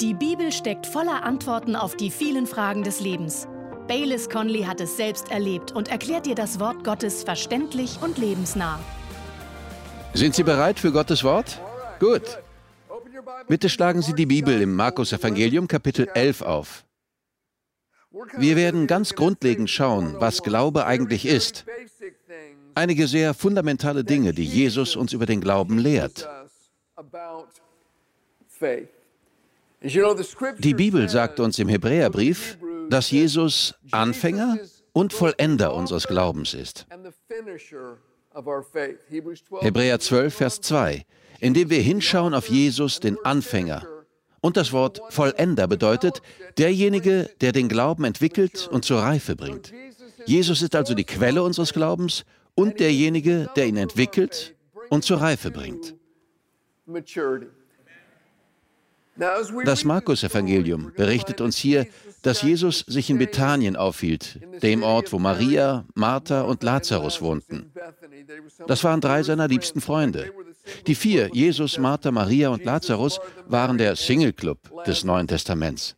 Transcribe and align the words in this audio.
Die 0.00 0.12
Bibel 0.12 0.52
steckt 0.52 0.86
voller 0.86 1.22
Antworten 1.22 1.74
auf 1.74 1.96
die 1.96 2.10
vielen 2.10 2.46
Fragen 2.46 2.82
des 2.82 3.00
Lebens. 3.00 3.48
Baylis 3.88 4.28
Conley 4.28 4.64
hat 4.64 4.78
es 4.82 4.98
selbst 4.98 5.30
erlebt 5.30 5.72
und 5.72 5.88
erklärt 5.88 6.26
dir 6.26 6.34
das 6.34 6.60
Wort 6.60 6.84
Gottes 6.84 7.24
verständlich 7.24 7.98
und 8.02 8.18
lebensnah. 8.18 8.78
Sind 10.12 10.34
Sie 10.34 10.42
bereit 10.42 10.78
für 10.78 10.92
Gottes 10.92 11.24
Wort? 11.24 11.62
Gut. 11.98 12.42
Bitte 13.48 13.70
schlagen 13.70 14.02
Sie 14.02 14.12
die 14.12 14.26
Bibel 14.26 14.60
im 14.60 14.74
Markus 14.74 15.14
Evangelium 15.14 15.66
Kapitel 15.66 16.08
11 16.12 16.42
auf. 16.42 16.84
Wir 18.36 18.56
werden 18.56 18.86
ganz 18.86 19.14
grundlegend 19.14 19.70
schauen, 19.70 20.16
was 20.18 20.42
Glaube 20.42 20.84
eigentlich 20.84 21.24
ist. 21.24 21.64
Einige 22.74 23.06
sehr 23.06 23.32
fundamentale 23.32 24.04
Dinge, 24.04 24.34
die 24.34 24.44
Jesus 24.44 24.94
uns 24.94 25.14
über 25.14 25.24
den 25.24 25.40
Glauben 25.40 25.78
lehrt. 25.78 26.28
Die 30.58 30.74
Bibel 30.74 31.08
sagt 31.08 31.40
uns 31.40 31.58
im 31.58 31.68
Hebräerbrief, 31.68 32.58
dass 32.90 33.10
Jesus 33.10 33.74
Anfänger 33.90 34.58
und 34.92 35.12
Vollender 35.12 35.74
unseres 35.74 36.06
Glaubens 36.06 36.54
ist. 36.54 36.86
Hebräer 39.60 40.00
12, 40.00 40.34
Vers 40.34 40.60
2, 40.60 41.04
indem 41.40 41.70
wir 41.70 41.80
hinschauen 41.80 42.34
auf 42.34 42.48
Jesus, 42.48 43.00
den 43.00 43.16
Anfänger. 43.24 43.86
Und 44.40 44.56
das 44.56 44.72
Wort 44.72 45.00
Vollender 45.10 45.66
bedeutet 45.66 46.22
derjenige, 46.58 47.30
der 47.40 47.52
den 47.52 47.68
Glauben 47.68 48.04
entwickelt 48.04 48.68
und 48.70 48.84
zur 48.84 49.00
Reife 49.00 49.36
bringt. 49.36 49.72
Jesus 50.26 50.62
ist 50.62 50.74
also 50.74 50.94
die 50.94 51.04
Quelle 51.04 51.42
unseres 51.42 51.72
Glaubens 51.72 52.24
und 52.54 52.80
derjenige, 52.80 53.48
der 53.56 53.66
ihn 53.66 53.76
entwickelt 53.76 54.54
und 54.90 55.04
zur 55.04 55.20
Reife 55.20 55.50
bringt. 55.50 55.94
Das 59.64 59.84
Markus-Evangelium 59.84 60.92
berichtet 60.94 61.40
uns 61.40 61.56
hier, 61.56 61.86
dass 62.22 62.42
Jesus 62.42 62.80
sich 62.80 63.08
in 63.08 63.18
Bethanien 63.18 63.76
aufhielt, 63.76 64.40
dem 64.62 64.82
Ort, 64.82 65.12
wo 65.12 65.18
Maria, 65.18 65.84
Martha 65.94 66.42
und 66.42 66.62
Lazarus 66.62 67.22
wohnten. 67.22 67.72
Das 68.66 68.84
waren 68.84 69.00
drei 69.00 69.22
seiner 69.22 69.48
liebsten 69.48 69.80
Freunde. 69.80 70.32
Die 70.86 70.94
vier, 70.94 71.30
Jesus, 71.32 71.78
Martha, 71.78 72.10
Maria 72.10 72.48
und 72.48 72.64
Lazarus, 72.64 73.20
waren 73.46 73.78
der 73.78 73.96
Single 73.96 74.32
Club 74.32 74.58
des 74.84 75.04
Neuen 75.04 75.28
Testaments. 75.28 75.96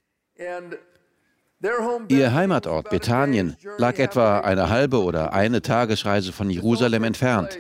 Ihr 2.09 2.35
Heimatort 2.35 2.91
Bethanien 2.91 3.57
lag 3.79 3.99
etwa 3.99 4.41
eine 4.41 4.69
halbe 4.69 5.03
oder 5.03 5.33
eine 5.33 5.61
Tagesreise 5.61 6.33
von 6.33 6.51
Jerusalem 6.51 7.03
entfernt. 7.03 7.59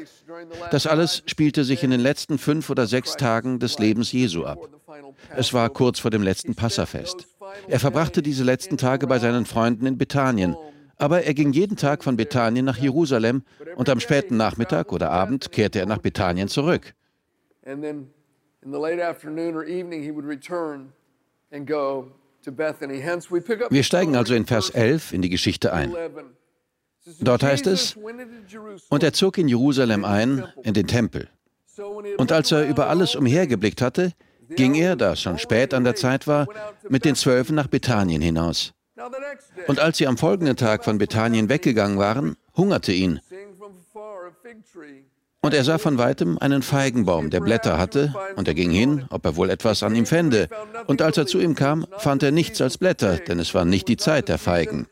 Das 0.70 0.86
alles 0.86 1.22
spielte 1.26 1.64
sich 1.64 1.82
in 1.82 1.90
den 1.90 2.00
letzten 2.00 2.38
fünf 2.38 2.70
oder 2.70 2.86
sechs 2.86 3.16
Tagen 3.16 3.58
des 3.58 3.78
Lebens 3.78 4.12
Jesu 4.12 4.44
ab. 4.44 4.58
Es 5.36 5.52
war 5.52 5.68
kurz 5.70 5.98
vor 5.98 6.10
dem 6.10 6.22
letzten 6.22 6.54
Passafest. 6.54 7.26
Er 7.68 7.80
verbrachte 7.80 8.22
diese 8.22 8.44
letzten 8.44 8.76
Tage 8.76 9.06
bei 9.06 9.18
seinen 9.18 9.46
Freunden 9.46 9.86
in 9.86 9.98
Bethanien, 9.98 10.56
aber 10.96 11.22
er 11.22 11.34
ging 11.34 11.52
jeden 11.52 11.76
Tag 11.76 12.02
von 12.02 12.16
Bethanien 12.16 12.64
nach 12.64 12.76
Jerusalem 12.76 13.42
und 13.76 13.88
am 13.88 14.00
späten 14.00 14.36
Nachmittag 14.36 14.92
oder 14.92 15.10
Abend 15.10 15.52
kehrte 15.52 15.78
er 15.78 15.86
nach 15.86 15.98
Bethanien 15.98 16.48
zurück. 16.48 16.94
Wir 23.70 23.82
steigen 23.82 24.16
also 24.16 24.34
in 24.34 24.46
Vers 24.46 24.70
11 24.70 25.12
in 25.12 25.22
die 25.22 25.28
Geschichte 25.28 25.72
ein. 25.72 25.94
Dort 27.20 27.42
heißt 27.42 27.66
es, 27.66 27.96
und 28.88 29.02
er 29.02 29.12
zog 29.12 29.38
in 29.38 29.48
Jerusalem 29.48 30.04
ein, 30.04 30.44
in 30.62 30.74
den 30.74 30.86
Tempel. 30.86 31.28
Und 32.16 32.32
als 32.32 32.52
er 32.52 32.68
über 32.68 32.88
alles 32.88 33.14
umhergeblickt 33.14 33.80
hatte, 33.80 34.12
ging 34.48 34.74
er, 34.74 34.96
da 34.96 35.12
es 35.12 35.20
schon 35.20 35.38
spät 35.38 35.74
an 35.74 35.84
der 35.84 35.94
Zeit 35.94 36.26
war, 36.26 36.46
mit 36.88 37.04
den 37.04 37.14
Zwölfen 37.14 37.54
nach 37.54 37.66
Bethanien 37.66 38.22
hinaus. 38.22 38.72
Und 39.66 39.80
als 39.80 39.98
sie 39.98 40.06
am 40.06 40.18
folgenden 40.18 40.56
Tag 40.56 40.84
von 40.84 40.98
Bethanien 40.98 41.48
weggegangen 41.48 41.98
waren, 41.98 42.36
hungerte 42.56 42.92
ihn. 42.92 43.20
Und 45.40 45.54
er 45.54 45.62
sah 45.62 45.78
von 45.78 45.98
weitem 45.98 46.36
einen 46.38 46.62
Feigenbaum, 46.62 47.30
der 47.30 47.40
Blätter 47.40 47.78
hatte, 47.78 48.12
und 48.34 48.48
er 48.48 48.54
ging 48.54 48.70
hin, 48.70 49.06
ob 49.10 49.24
er 49.24 49.36
wohl 49.36 49.50
etwas 49.50 49.84
an 49.84 49.94
ihm 49.94 50.04
fände. 50.04 50.48
Und 50.86 51.00
als 51.00 51.16
er 51.16 51.26
zu 51.26 51.38
ihm 51.38 51.54
kam, 51.54 51.86
fand 51.98 52.22
er 52.24 52.32
nichts 52.32 52.60
als 52.60 52.76
Blätter, 52.76 53.18
denn 53.18 53.38
es 53.38 53.54
war 53.54 53.64
nicht 53.64 53.86
die 53.86 53.96
Zeit 53.96 54.28
der 54.28 54.38
Feigen. 54.38 54.88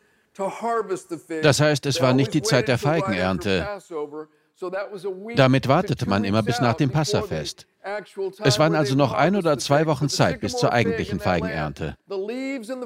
Das 1.42 1.60
heißt, 1.60 1.86
es 1.86 2.00
war 2.00 2.12
nicht 2.12 2.32
die 2.32 2.42
Zeit 2.42 2.68
der 2.68 2.78
Feigenernte. 2.78 3.66
Damit 5.36 5.68
wartete 5.68 6.08
man 6.08 6.24
immer 6.24 6.42
bis 6.42 6.60
nach 6.60 6.74
dem 6.74 6.90
Passafest. 6.90 7.66
Es 8.42 8.58
waren 8.58 8.74
also 8.74 8.94
noch 8.94 9.12
ein 9.12 9.36
oder 9.36 9.58
zwei 9.58 9.86
Wochen 9.86 10.08
Zeit 10.08 10.40
bis 10.40 10.56
zur 10.56 10.72
eigentlichen 10.72 11.20
Feigenernte. 11.20 11.96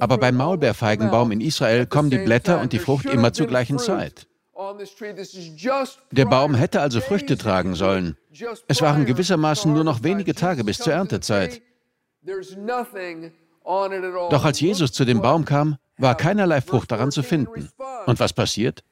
Aber 0.01 0.19
beim 0.19 0.37
Maulbeerfeigenbaum 0.37 1.31
in 1.33 1.41
Israel 1.41 1.87
kommen 1.87 2.11
die 2.11 2.19
Blätter 2.19 2.61
und 2.61 2.73
die 2.73 2.79
Frucht 2.79 3.07
immer 3.07 3.33
zur 3.33 3.47
gleichen 3.47 3.79
Zeit. 3.79 4.27
Der 6.11 6.25
Baum 6.27 6.55
hätte 6.55 6.81
also 6.81 7.01
Früchte 7.01 7.39
tragen 7.39 7.75
sollen. 7.75 8.17
Es 8.69 8.83
waren 8.83 9.07
gewissermaßen 9.07 9.73
nur 9.73 9.85
noch 9.85 10.03
wenige 10.03 10.35
Tage 10.35 10.65
bis 10.65 10.79
zur 10.79 10.93
Erntezeit. 10.93 11.63
Doch 14.31 14.45
als 14.45 14.61
Jesus 14.61 14.93
zu 14.93 15.05
dem 15.05 15.23
Baum 15.23 15.45
kam, 15.45 15.79
war 15.97 16.15
keinerlei 16.17 16.61
Frucht 16.61 16.91
daran 16.93 17.11
zu 17.11 17.23
finden. 17.23 17.71
Und 18.07 18.21
was 18.21 18.33
passiert? 18.33 18.83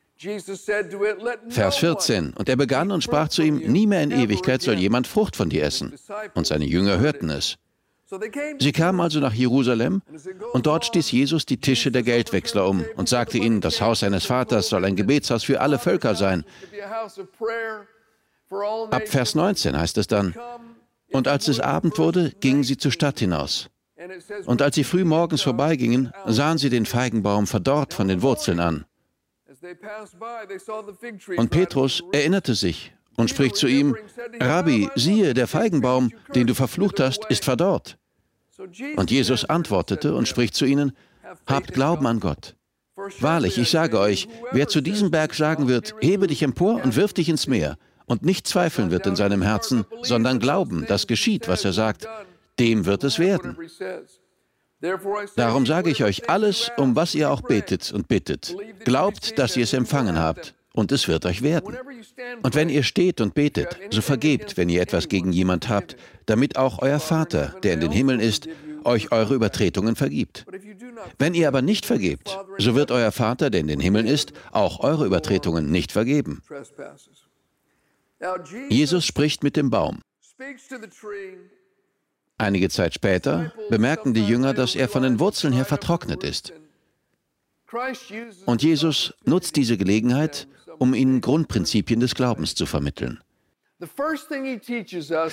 Vers 1.48 1.76
14. 1.76 2.32
Und 2.34 2.48
er 2.48 2.56
begann 2.56 2.90
und 2.90 3.04
sprach 3.04 3.28
zu 3.28 3.42
ihm, 3.42 3.58
nie 3.58 3.86
mehr 3.86 4.02
in 4.02 4.10
Ewigkeit 4.10 4.62
soll 4.62 4.74
jemand 4.74 5.06
Frucht 5.06 5.36
von 5.36 5.48
dir 5.48 5.62
essen. 5.62 5.94
Und 6.34 6.46
seine 6.46 6.64
Jünger 6.64 6.98
hörten 6.98 7.30
es. 7.30 7.56
Sie 8.58 8.72
kamen 8.72 9.00
also 9.00 9.20
nach 9.20 9.34
Jerusalem 9.34 10.02
und 10.54 10.66
dort 10.66 10.86
stieß 10.86 11.12
Jesus 11.12 11.44
die 11.44 11.58
Tische 11.58 11.92
der 11.92 12.02
Geldwechsler 12.02 12.66
um 12.66 12.84
und 12.96 13.08
sagte 13.08 13.36
ihnen, 13.36 13.60
das 13.60 13.82
Haus 13.82 14.00
seines 14.00 14.24
Vaters 14.24 14.68
soll 14.70 14.84
ein 14.86 14.96
Gebetshaus 14.96 15.44
für 15.44 15.60
alle 15.60 15.78
Völker 15.78 16.14
sein. 16.14 16.44
Ab 18.90 19.08
Vers 19.08 19.34
19 19.34 19.78
heißt 19.78 19.98
es 19.98 20.06
dann, 20.06 20.34
und 21.12 21.28
als 21.28 21.48
es 21.48 21.60
Abend 21.60 21.98
wurde, 21.98 22.32
gingen 22.40 22.64
sie 22.64 22.78
zur 22.78 22.92
Stadt 22.92 23.18
hinaus. 23.18 23.68
Und 24.46 24.62
als 24.62 24.74
sie 24.74 24.84
früh 24.84 25.04
morgens 25.04 25.42
vorbeigingen, 25.42 26.12
sahen 26.26 26.56
sie 26.56 26.70
den 26.70 26.86
Feigenbaum 26.86 27.46
verdorrt 27.46 27.92
von 27.92 28.08
den 28.08 28.22
Wurzeln 28.22 28.60
an. 28.60 28.86
Und 31.36 31.50
Petrus 31.50 32.02
erinnerte 32.12 32.54
sich 32.54 32.92
und 33.16 33.30
spricht 33.30 33.56
zu 33.56 33.66
ihm, 33.66 33.96
Rabbi, 34.40 34.88
siehe, 34.94 35.34
der 35.34 35.46
Feigenbaum, 35.46 36.12
den 36.34 36.46
du 36.46 36.54
verflucht 36.54 37.00
hast, 37.00 37.24
ist 37.26 37.44
verdorrt. 37.44 37.98
Und 38.96 39.10
Jesus 39.10 39.44
antwortete 39.44 40.14
und 40.14 40.28
spricht 40.28 40.54
zu 40.54 40.64
ihnen, 40.64 40.92
Habt 41.46 41.72
Glauben 41.74 42.06
an 42.06 42.20
Gott. 42.20 42.56
Wahrlich, 43.20 43.58
ich 43.58 43.70
sage 43.70 43.98
euch, 44.00 44.28
wer 44.50 44.66
zu 44.66 44.80
diesem 44.80 45.10
Berg 45.10 45.34
sagen 45.34 45.68
wird, 45.68 45.94
hebe 46.00 46.26
dich 46.26 46.42
empor 46.42 46.82
und 46.82 46.96
wirf 46.96 47.12
dich 47.12 47.28
ins 47.28 47.46
Meer, 47.46 47.76
und 48.06 48.24
nicht 48.24 48.46
zweifeln 48.46 48.90
wird 48.90 49.06
in 49.06 49.16
seinem 49.16 49.42
Herzen, 49.42 49.84
sondern 50.02 50.40
glauben, 50.40 50.86
dass 50.86 51.06
geschieht, 51.06 51.46
was 51.46 51.64
er 51.64 51.72
sagt, 51.72 52.08
dem 52.58 52.86
wird 52.86 53.04
es 53.04 53.18
werden. 53.18 53.56
Darum 55.36 55.66
sage 55.66 55.90
ich 55.90 56.04
euch 56.04 56.28
alles, 56.30 56.70
um 56.76 56.94
was 56.94 57.14
ihr 57.14 57.30
auch 57.30 57.40
betet 57.40 57.92
und 57.92 58.08
bittet. 58.08 58.54
Glaubt, 58.84 59.38
dass 59.38 59.56
ihr 59.56 59.64
es 59.64 59.72
empfangen 59.72 60.18
habt, 60.18 60.54
und 60.78 60.92
es 60.92 61.08
wird 61.08 61.26
euch 61.26 61.42
werden. 61.42 61.76
Und 62.42 62.54
wenn 62.54 62.68
ihr 62.68 62.84
steht 62.84 63.20
und 63.20 63.34
betet, 63.34 63.76
so 63.90 64.00
vergebt, 64.00 64.56
wenn 64.56 64.68
ihr 64.68 64.80
etwas 64.80 65.08
gegen 65.08 65.32
jemand 65.32 65.68
habt, 65.68 65.96
damit 66.26 66.56
auch 66.56 66.80
euer 66.80 67.00
Vater, 67.00 67.56
der 67.64 67.74
in 67.74 67.80
den 67.80 67.90
Himmeln 67.90 68.20
ist, 68.20 68.48
euch 68.84 69.10
eure 69.10 69.34
Übertretungen 69.34 69.96
vergibt. 69.96 70.46
Wenn 71.18 71.34
ihr 71.34 71.48
aber 71.48 71.62
nicht 71.62 71.84
vergebt, 71.84 72.38
so 72.58 72.76
wird 72.76 72.92
euer 72.92 73.10
Vater, 73.10 73.50
der 73.50 73.60
in 73.60 73.66
den 73.66 73.80
Himmeln 73.80 74.06
ist, 74.06 74.32
auch 74.52 74.80
eure 74.80 75.04
Übertretungen 75.04 75.70
nicht 75.70 75.90
vergeben. 75.90 76.42
Jesus 78.68 79.04
spricht 79.04 79.42
mit 79.42 79.56
dem 79.56 79.70
Baum. 79.70 80.00
Einige 82.38 82.68
Zeit 82.68 82.94
später 82.94 83.52
bemerken 83.68 84.14
die 84.14 84.26
Jünger, 84.26 84.54
dass 84.54 84.76
er 84.76 84.88
von 84.88 85.02
den 85.02 85.18
Wurzeln 85.18 85.52
her 85.52 85.64
vertrocknet 85.64 86.22
ist. 86.22 86.52
Und 88.46 88.62
Jesus 88.62 89.12
nutzt 89.24 89.56
diese 89.56 89.76
Gelegenheit, 89.76 90.46
um 90.78 90.94
ihnen 90.94 91.20
Grundprinzipien 91.20 92.00
des 92.00 92.14
Glaubens 92.14 92.54
zu 92.54 92.64
vermitteln. 92.64 93.20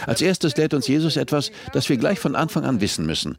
Als 0.05 0.21
erstes 0.21 0.57
lehrt 0.57 0.73
uns 0.73 0.87
Jesus 0.87 1.15
etwas, 1.15 1.51
das 1.73 1.89
wir 1.89 1.97
gleich 1.97 2.19
von 2.19 2.35
Anfang 2.35 2.65
an 2.65 2.81
wissen 2.81 3.05
müssen. 3.05 3.37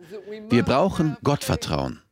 Wir 0.49 0.63
brauchen 0.63 1.17
Gottvertrauen. 1.23 2.03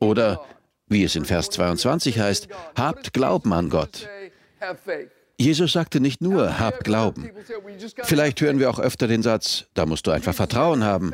Oder, 0.00 0.44
wie 0.86 1.04
es 1.04 1.14
in 1.14 1.24
Vers 1.24 1.50
22 1.50 2.18
heißt, 2.18 2.48
habt 2.74 3.12
Glauben 3.12 3.52
an 3.52 3.70
Gott. 3.70 4.08
Jesus 5.42 5.72
sagte 5.72 5.98
nicht 6.00 6.20
nur, 6.20 6.58
hab 6.58 6.84
Glauben. 6.84 7.30
Vielleicht 8.04 8.40
hören 8.40 8.58
wir 8.58 8.70
auch 8.70 8.78
öfter 8.78 9.08
den 9.08 9.22
Satz, 9.22 9.64
da 9.74 9.86
musst 9.86 10.06
du 10.06 10.10
einfach 10.12 10.34
Vertrauen 10.34 10.84
haben. 10.84 11.12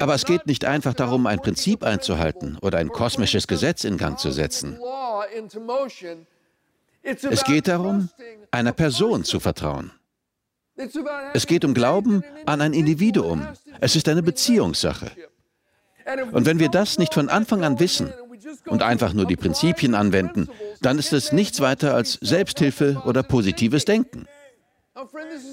Aber 0.00 0.14
es 0.14 0.24
geht 0.24 0.46
nicht 0.46 0.64
einfach 0.64 0.94
darum, 0.94 1.26
ein 1.26 1.40
Prinzip 1.40 1.82
einzuhalten 1.82 2.58
oder 2.60 2.78
ein 2.78 2.90
kosmisches 2.90 3.48
Gesetz 3.48 3.84
in 3.84 3.96
Gang 3.96 4.18
zu 4.18 4.30
setzen. 4.30 4.78
Es 7.02 7.44
geht 7.44 7.68
darum, 7.68 8.10
einer 8.50 8.72
Person 8.72 9.24
zu 9.24 9.40
vertrauen. 9.40 9.92
Es 11.32 11.46
geht 11.46 11.64
um 11.64 11.72
Glauben 11.72 12.22
an 12.44 12.60
ein 12.60 12.74
Individuum. 12.74 13.46
Es 13.80 13.96
ist 13.96 14.08
eine 14.08 14.22
Beziehungssache. 14.22 15.10
Und 16.32 16.44
wenn 16.46 16.58
wir 16.58 16.68
das 16.68 16.98
nicht 16.98 17.14
von 17.14 17.28
Anfang 17.28 17.64
an 17.64 17.80
wissen 17.80 18.12
und 18.66 18.82
einfach 18.82 19.12
nur 19.12 19.26
die 19.26 19.36
Prinzipien 19.36 19.94
anwenden, 19.94 20.48
dann 20.80 20.98
ist 20.98 21.12
es 21.12 21.32
nichts 21.32 21.60
weiter 21.60 21.94
als 21.94 22.18
Selbsthilfe 22.20 23.02
oder 23.04 23.22
positives 23.22 23.84
Denken. 23.84 24.26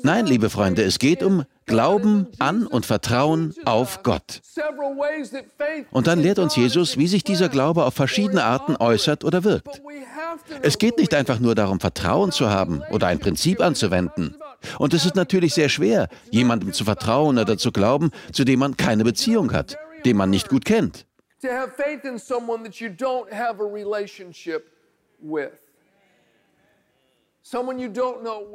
Nein, 0.03 0.25
liebe 0.25 0.49
Freunde, 0.49 0.83
es 0.83 0.99
geht 0.99 1.21
um 1.21 1.43
Glauben 1.65 2.27
an 2.39 2.65
und 2.65 2.85
Vertrauen 2.85 3.53
auf 3.65 4.01
Gott. 4.03 4.41
Und 5.91 6.07
dann 6.07 6.19
lehrt 6.19 6.39
uns 6.39 6.55
Jesus, 6.55 6.97
wie 6.97 7.07
sich 7.07 7.23
dieser 7.23 7.49
Glaube 7.49 7.83
auf 7.83 7.93
verschiedene 7.93 8.43
Arten 8.43 8.77
äußert 8.77 9.25
oder 9.25 9.43
wirkt. 9.43 9.81
Es 10.61 10.77
geht 10.77 10.97
nicht 10.97 11.13
einfach 11.13 11.39
nur 11.39 11.55
darum, 11.55 11.79
Vertrauen 11.79 12.31
zu 12.31 12.49
haben 12.49 12.81
oder 12.89 13.07
ein 13.07 13.19
Prinzip 13.19 13.59
anzuwenden. 13.59 14.35
Und 14.79 14.93
es 14.93 15.05
ist 15.05 15.15
natürlich 15.15 15.53
sehr 15.53 15.69
schwer, 15.69 16.07
jemandem 16.31 16.71
zu 16.71 16.85
vertrauen 16.85 17.37
oder 17.37 17.57
zu 17.57 17.71
glauben, 17.71 18.11
zu 18.31 18.45
dem 18.45 18.59
man 18.59 18.77
keine 18.77 19.03
Beziehung 19.03 19.51
hat, 19.51 19.77
den 20.05 20.15
man 20.15 20.29
nicht 20.29 20.47
gut 20.47 20.63
kennt. 20.63 21.05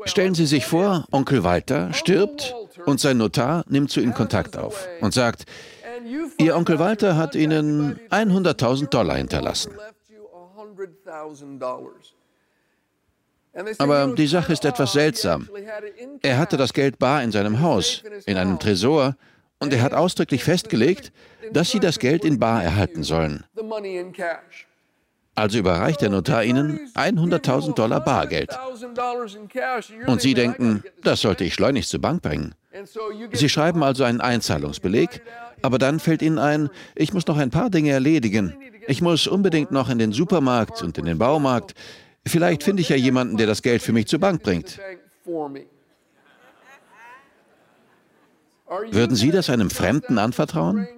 Stellen 0.04 0.34
Sie 0.34 0.46
sich 0.46 0.66
vor, 0.66 1.04
Onkel 1.10 1.44
Walter 1.44 1.92
stirbt 1.92 2.54
und 2.86 3.00
sein 3.00 3.18
Notar 3.18 3.64
nimmt 3.68 3.90
zu 3.90 4.00
Ihnen 4.00 4.14
Kontakt 4.14 4.56
auf 4.56 4.88
und 5.00 5.12
sagt, 5.12 5.44
Ihr 6.38 6.56
Onkel 6.56 6.78
Walter 6.78 7.16
hat 7.16 7.34
Ihnen 7.34 8.00
100.000 8.10 8.88
Dollar 8.88 9.16
hinterlassen. 9.16 9.72
Aber 13.78 14.06
die 14.14 14.26
Sache 14.26 14.52
ist 14.52 14.64
etwas 14.64 14.92
seltsam. 14.92 15.48
Er 16.22 16.38
hatte 16.38 16.56
das 16.56 16.72
Geld 16.72 16.98
bar 16.98 17.22
in 17.22 17.32
seinem 17.32 17.60
Haus, 17.60 18.02
in 18.26 18.36
einem 18.36 18.58
Tresor, 18.58 19.16
und 19.58 19.72
er 19.72 19.82
hat 19.82 19.92
ausdrücklich 19.92 20.44
festgelegt, 20.44 21.12
dass 21.52 21.70
Sie 21.70 21.80
das 21.80 21.98
Geld 21.98 22.24
in 22.24 22.38
bar 22.38 22.62
erhalten 22.62 23.02
sollen. 23.02 23.44
Also 25.38 25.58
überreicht 25.58 26.00
der 26.00 26.10
Notar 26.10 26.42
Ihnen 26.42 26.80
100.000 26.96 27.74
Dollar 27.74 28.00
Bargeld. 28.00 28.50
Und 30.08 30.20
Sie 30.20 30.34
denken, 30.34 30.82
das 31.04 31.20
sollte 31.20 31.44
ich 31.44 31.54
schleunigst 31.54 31.90
zur 31.90 32.00
Bank 32.00 32.22
bringen. 32.22 32.56
Sie 33.32 33.48
schreiben 33.48 33.84
also 33.84 34.02
einen 34.02 34.20
Einzahlungsbeleg, 34.20 35.22
aber 35.62 35.78
dann 35.78 36.00
fällt 36.00 36.22
Ihnen 36.22 36.40
ein, 36.40 36.70
ich 36.96 37.12
muss 37.14 37.24
noch 37.28 37.38
ein 37.38 37.50
paar 37.50 37.70
Dinge 37.70 37.92
erledigen. 37.92 38.52
Ich 38.88 39.00
muss 39.00 39.28
unbedingt 39.28 39.70
noch 39.70 39.90
in 39.90 40.00
den 40.00 40.10
Supermarkt 40.10 40.82
und 40.82 40.98
in 40.98 41.04
den 41.04 41.18
Baumarkt. 41.18 41.74
Vielleicht 42.26 42.64
finde 42.64 42.82
ich 42.82 42.88
ja 42.88 42.96
jemanden, 42.96 43.36
der 43.36 43.46
das 43.46 43.62
Geld 43.62 43.80
für 43.80 43.92
mich 43.92 44.08
zur 44.08 44.18
Bank 44.18 44.42
bringt. 44.42 44.80
Würden 48.90 49.16
Sie 49.16 49.30
das 49.30 49.50
einem 49.50 49.70
Fremden 49.70 50.18
anvertrauen? 50.18 50.88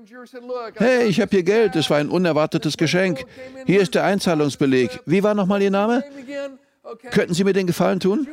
Hey, 0.77 1.07
ich 1.07 1.21
habe 1.21 1.31
hier 1.31 1.43
Geld, 1.43 1.77
es 1.77 1.89
war 1.89 1.99
ein 1.99 2.09
unerwartetes 2.09 2.77
Geschenk. 2.77 3.25
Hier 3.67 3.81
ist 3.81 3.95
der 3.95 4.05
Einzahlungsbeleg. 4.05 5.01
Wie 5.07 5.23
war 5.23 5.35
nochmal 5.35 5.63
Ihr 5.63 5.71
Name? 5.71 6.05
Könnten 7.11 7.35
Sie 7.35 7.45
mir 7.45 7.53
den 7.53 7.67
Gefallen 7.67 8.01
tun? 8.01 8.29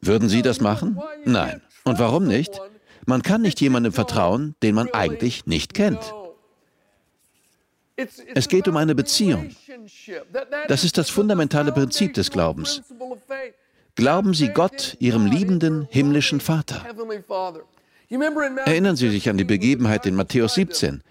Würden 0.00 0.28
Sie 0.28 0.42
das 0.42 0.60
machen? 0.60 1.00
Nein. 1.24 1.62
Und 1.84 1.98
warum 1.98 2.26
nicht? 2.26 2.60
Man 3.06 3.22
kann 3.22 3.42
nicht 3.42 3.60
jemandem 3.60 3.92
vertrauen, 3.92 4.54
den 4.62 4.74
man 4.74 4.88
eigentlich 4.92 5.46
nicht 5.46 5.74
kennt. 5.74 6.14
Es 8.34 8.48
geht 8.48 8.66
um 8.66 8.76
eine 8.76 8.94
Beziehung. 8.94 9.50
Das 10.68 10.84
ist 10.84 10.98
das 10.98 11.10
fundamentale 11.10 11.72
Prinzip 11.72 12.14
des 12.14 12.30
Glaubens. 12.30 12.82
Glauben 13.94 14.34
Sie 14.34 14.48
Gott, 14.48 14.96
Ihrem 14.98 15.26
liebenden 15.26 15.86
himmlischen 15.90 16.40
Vater. 16.40 16.84
Erinnern 18.10 18.96
Sie 18.96 19.10
sich 19.10 19.28
an 19.28 19.36
die 19.36 19.44
Begebenheit 19.44 20.06
in 20.06 20.14
Matthäus 20.14 20.54
17. 20.54 21.02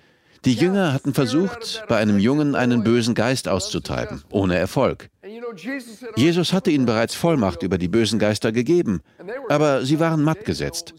Die 0.46 0.54
Jünger 0.54 0.92
hatten 0.92 1.14
versucht, 1.14 1.84
bei 1.88 1.98
einem 1.98 2.20
Jungen 2.20 2.56
einen 2.56 2.84
bösen 2.84 3.16
Geist 3.16 3.48
auszutreiben, 3.48 4.24
ohne 4.30 4.58
Erfolg. 4.58 5.10
Jesus 6.18 6.52
hatte 6.52 6.70
ihnen 6.70 6.86
bereits 6.86 7.16
Vollmacht 7.16 7.64
über 7.64 7.78
die 7.78 7.88
bösen 7.88 8.20
Geister 8.20 8.52
gegeben, 8.52 9.02
aber 9.48 9.86
sie 9.86 10.02
waren 10.02 10.22
matt 10.22 10.44
gesetzt. 10.44 10.94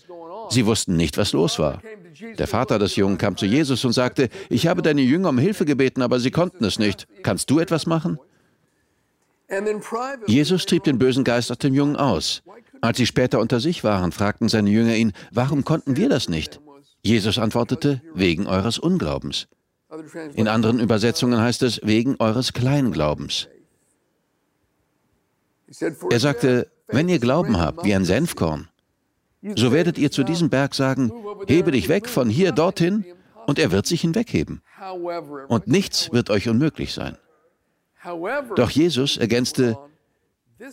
Sie 0.49 0.65
wussten 0.65 0.97
nicht, 0.97 1.19
was 1.19 1.33
los 1.33 1.59
war. 1.59 1.83
Der 2.39 2.47
Vater 2.47 2.79
des 2.79 2.97
Jungen 2.97 3.19
kam 3.19 3.37
zu 3.37 3.45
Jesus 3.45 3.85
und 3.85 3.93
sagte, 3.93 4.29
ich 4.49 4.67
habe 4.67 4.83
deine 4.83 5.03
Jünger 5.03 5.29
um 5.29 5.39
Hilfe 5.39 5.65
gebeten, 5.65 6.01
aber 6.01 6.21
sie 6.21 6.31
konnten 6.31 6.65
es 6.65 6.79
nicht. 6.79 7.07
Kannst 7.23 7.51
du 7.51 7.59
etwas 7.59 7.87
machen? 7.87 8.19
Jesus 10.27 10.65
trieb 10.65 10.85
den 10.85 10.99
bösen 10.99 11.25
Geist 11.25 11.51
aus 11.51 11.59
dem 11.59 11.75
Jungen 11.75 11.97
aus. 11.97 12.43
Als 12.85 12.99
sie 12.99 13.07
später 13.07 13.41
unter 13.41 13.61
sich 13.61 13.83
waren, 13.83 14.13
fragten 14.13 14.51
seine 14.51 14.69
Jünger 14.69 14.95
ihn, 14.95 15.15
warum 15.31 15.65
konnten 15.65 15.97
wir 15.97 16.11
das 16.11 16.29
nicht? 16.29 16.61
Jesus 17.03 17.39
antwortete, 17.39 18.03
wegen 18.13 18.47
eures 18.47 18.79
Unglaubens. 18.79 19.49
In 20.35 20.49
anderen 20.49 20.81
Übersetzungen 20.81 21.41
heißt 21.41 21.63
es, 21.63 21.81
wegen 21.83 22.17
eures 22.19 22.53
Kleinglaubens. 22.53 23.49
Er 26.11 26.21
sagte, 26.21 26.71
wenn 26.89 27.09
ihr 27.09 27.21
Glauben 27.21 27.57
habt 27.57 27.85
wie 27.85 27.95
ein 27.95 28.05
Senfkorn, 28.05 28.69
so 29.57 29.73
werdet 29.73 29.97
ihr 29.97 30.11
zu 30.11 30.23
diesem 30.23 30.51
Berg 30.51 30.75
sagen, 30.75 31.11
hebe 31.47 31.71
dich 31.71 31.89
weg 31.89 32.07
von 32.07 32.29
hier 32.29 32.53
dorthin, 32.53 33.07
und 33.47 33.59
er 33.59 33.73
wird 33.73 33.87
sich 33.87 34.03
hinwegheben. 34.03 34.61
Und 35.49 35.69
nichts 35.69 36.13
wird 36.13 36.29
euch 36.29 36.51
unmöglich 36.51 36.93
sein. 36.93 37.17
Doch 38.57 38.69
Jesus 38.69 39.17
ergänzte, 39.17 39.79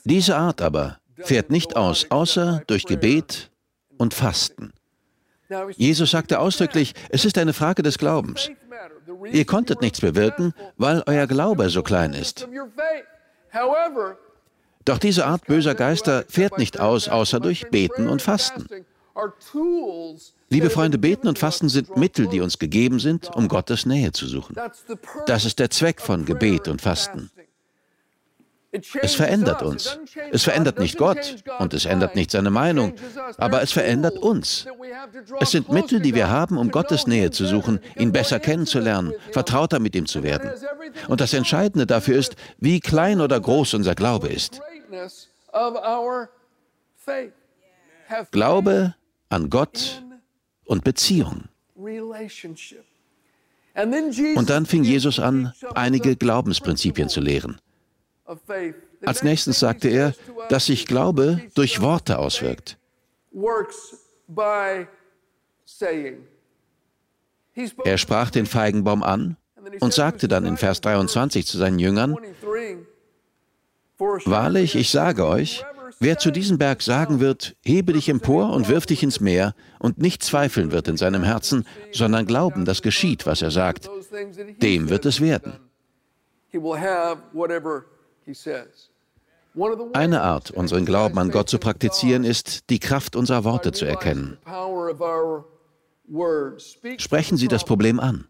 diese 0.04 0.36
Art 0.36 0.62
aber 0.62 0.98
fährt 1.24 1.50
nicht 1.50 1.76
aus, 1.76 2.08
außer 2.10 2.64
durch 2.68 2.86
Gebet 2.86 3.52
und 3.98 4.14
Fasten. 4.14 4.74
Jesus 5.76 6.12
sagte 6.12 6.40
ausdrücklich, 6.40 6.94
es 7.10 7.26
ist 7.26 7.38
eine 7.38 7.54
Frage 7.54 7.84
des 7.84 7.98
Glaubens. 7.98 8.50
Ihr 9.32 9.46
konntet 9.46 9.82
nichts 9.82 10.00
bewirken, 10.00 10.54
weil 10.78 11.04
euer 11.06 11.28
Glaube 11.28 11.70
so 11.70 11.84
klein 11.84 12.14
ist. 12.14 12.48
Doch 14.86 14.98
diese 14.98 15.26
Art 15.26 15.46
böser 15.46 15.76
Geister 15.76 16.26
fährt 16.28 16.58
nicht 16.58 16.80
aus, 16.80 17.08
außer 17.10 17.40
durch 17.40 17.70
Beten 17.70 18.08
und 18.08 18.22
Fasten. 18.22 18.68
Liebe 20.50 20.70
Freunde, 20.70 20.98
Beten 20.98 21.28
und 21.28 21.38
Fasten 21.38 21.70
sind 21.70 21.96
Mittel, 21.98 22.28
die 22.28 22.42
uns 22.42 22.58
gegeben 22.58 23.00
sind, 23.00 23.34
um 23.36 23.48
Gottes 23.48 23.86
Nähe 23.86 24.12
zu 24.12 24.28
suchen. 24.28 24.56
Das 25.28 25.46
ist 25.46 25.60
der 25.60 25.70
Zweck 25.70 26.02
von 26.02 26.26
Gebet 26.26 26.68
und 26.68 26.82
Fasten. 26.82 27.30
Es 28.72 29.16
verändert 29.16 29.62
uns. 29.64 30.00
Es 30.32 30.44
verändert 30.44 30.80
nicht 30.80 30.98
Gott 30.98 31.44
und 31.60 31.74
es 31.74 31.86
ändert 31.86 32.16
nicht 32.16 32.32
seine 32.32 32.50
Meinung, 32.50 32.94
aber 33.38 33.62
es 33.62 33.74
verändert 33.74 34.18
uns. 34.18 34.66
Es 35.42 35.52
sind 35.52 35.70
Mittel, 35.70 36.00
die 36.00 36.16
wir 36.16 36.30
haben, 36.30 36.58
um 36.58 36.72
Gottes 36.72 37.06
Nähe 37.06 37.32
zu 37.32 37.46
suchen, 37.46 37.82
ihn 37.98 38.14
besser 38.14 38.40
kennenzulernen, 38.40 39.14
vertrauter 39.32 39.80
mit 39.80 39.94
ihm 39.96 40.06
zu 40.06 40.24
werden. 40.24 40.52
Und 41.10 41.20
das 41.20 41.34
Entscheidende 41.34 41.86
dafür 41.86 42.18
ist, 42.18 42.36
wie 42.60 42.80
klein 42.80 43.20
oder 43.20 43.40
groß 43.40 43.74
unser 43.74 43.94
Glaube 43.94 44.30
ist. 44.30 44.62
Glaube 48.32 48.96
an 49.30 49.50
Gott 49.50 50.04
und 50.66 50.84
Beziehung. 50.84 51.46
Und 54.36 54.50
dann 54.50 54.66
fing 54.66 54.84
Jesus 54.84 55.20
an, 55.20 55.54
einige 55.76 56.16
Glaubensprinzipien 56.16 57.10
zu 57.10 57.20
lehren. 57.20 57.60
Als 59.06 59.24
nächstes 59.24 59.60
sagte 59.60 59.90
er, 59.90 60.14
dass 60.50 60.68
sich 60.68 60.86
Glaube 60.86 61.42
durch 61.56 61.82
Worte 61.82 62.20
auswirkt. 62.20 62.78
Er 67.84 67.98
sprach 67.98 68.30
den 68.30 68.46
Feigenbaum 68.46 69.04
an 69.04 69.38
und 69.80 69.94
sagte 69.94 70.28
dann 70.28 70.46
in 70.46 70.58
Vers 70.58 70.82
23 70.82 71.46
zu 71.46 71.58
seinen 71.58 71.80
Jüngern, 71.80 72.16
Wahrlich, 74.26 74.76
ich 74.76 74.90
sage 74.90 75.28
euch, 75.28 75.64
wer 76.00 76.18
zu 76.18 76.32
diesem 76.32 76.58
Berg 76.58 76.82
sagen 76.82 77.20
wird, 77.20 77.56
hebe 77.64 77.94
dich 77.94 78.10
empor 78.10 78.52
und 78.52 78.68
wirf 78.68 78.88
dich 78.88 79.04
ins 79.04 79.20
Meer, 79.20 79.54
und 79.78 80.00
nicht 80.00 80.24
zweifeln 80.24 80.72
wird 80.72 80.88
in 80.88 80.98
seinem 80.98 81.24
Herzen, 81.24 81.68
sondern 81.92 82.26
glauben, 82.26 82.66
dass 82.66 82.82
geschieht, 82.82 83.28
was 83.28 83.44
er 83.44 83.52
sagt, 83.52 83.90
dem 84.62 84.90
wird 84.90 85.06
es 85.06 85.22
werden. 85.22 85.60
Eine 89.94 90.22
Art, 90.22 90.52
unseren 90.52 90.86
Glauben 90.86 91.18
an 91.20 91.30
Gott 91.30 91.50
zu 91.50 91.60
praktizieren, 91.60 92.24
ist, 92.24 92.70
die 92.70 92.80
Kraft 92.80 93.16
unserer 93.16 93.44
Worte 93.44 93.72
zu 93.74 93.86
erkennen. 93.86 94.38
Sprechen 96.98 97.38
Sie 97.38 97.48
das 97.48 97.66
Problem 97.66 98.00
an. 98.00 98.28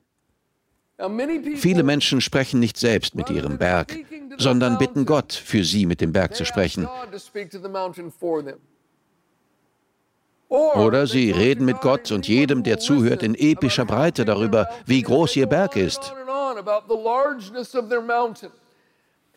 Viele 1.56 1.84
Menschen 1.84 2.22
sprechen 2.22 2.60
nicht 2.60 2.78
selbst 2.78 3.16
mit 3.16 3.30
ihrem 3.30 3.58
Berg, 3.58 3.98
sondern 4.38 4.78
bitten 4.78 5.06
Gott, 5.06 5.34
für 5.34 5.64
sie 5.64 5.86
mit 5.86 6.02
dem 6.02 6.14
Berg 6.14 6.36
zu 6.36 6.46
sprechen. 6.46 6.88
Oder 10.50 11.08
sie 11.08 11.32
reden 11.32 11.66
mit 11.66 11.80
Gott 11.82 12.12
und 12.12 12.28
jedem, 12.28 12.64
der 12.64 12.78
zuhört, 12.78 13.24
in 13.24 13.36
epischer 13.36 13.86
Breite 13.86 14.26
darüber, 14.26 14.68
wie 14.86 15.02
groß 15.02 15.36
ihr 15.38 15.48
Berg 15.48 15.76
ist. 15.76 16.14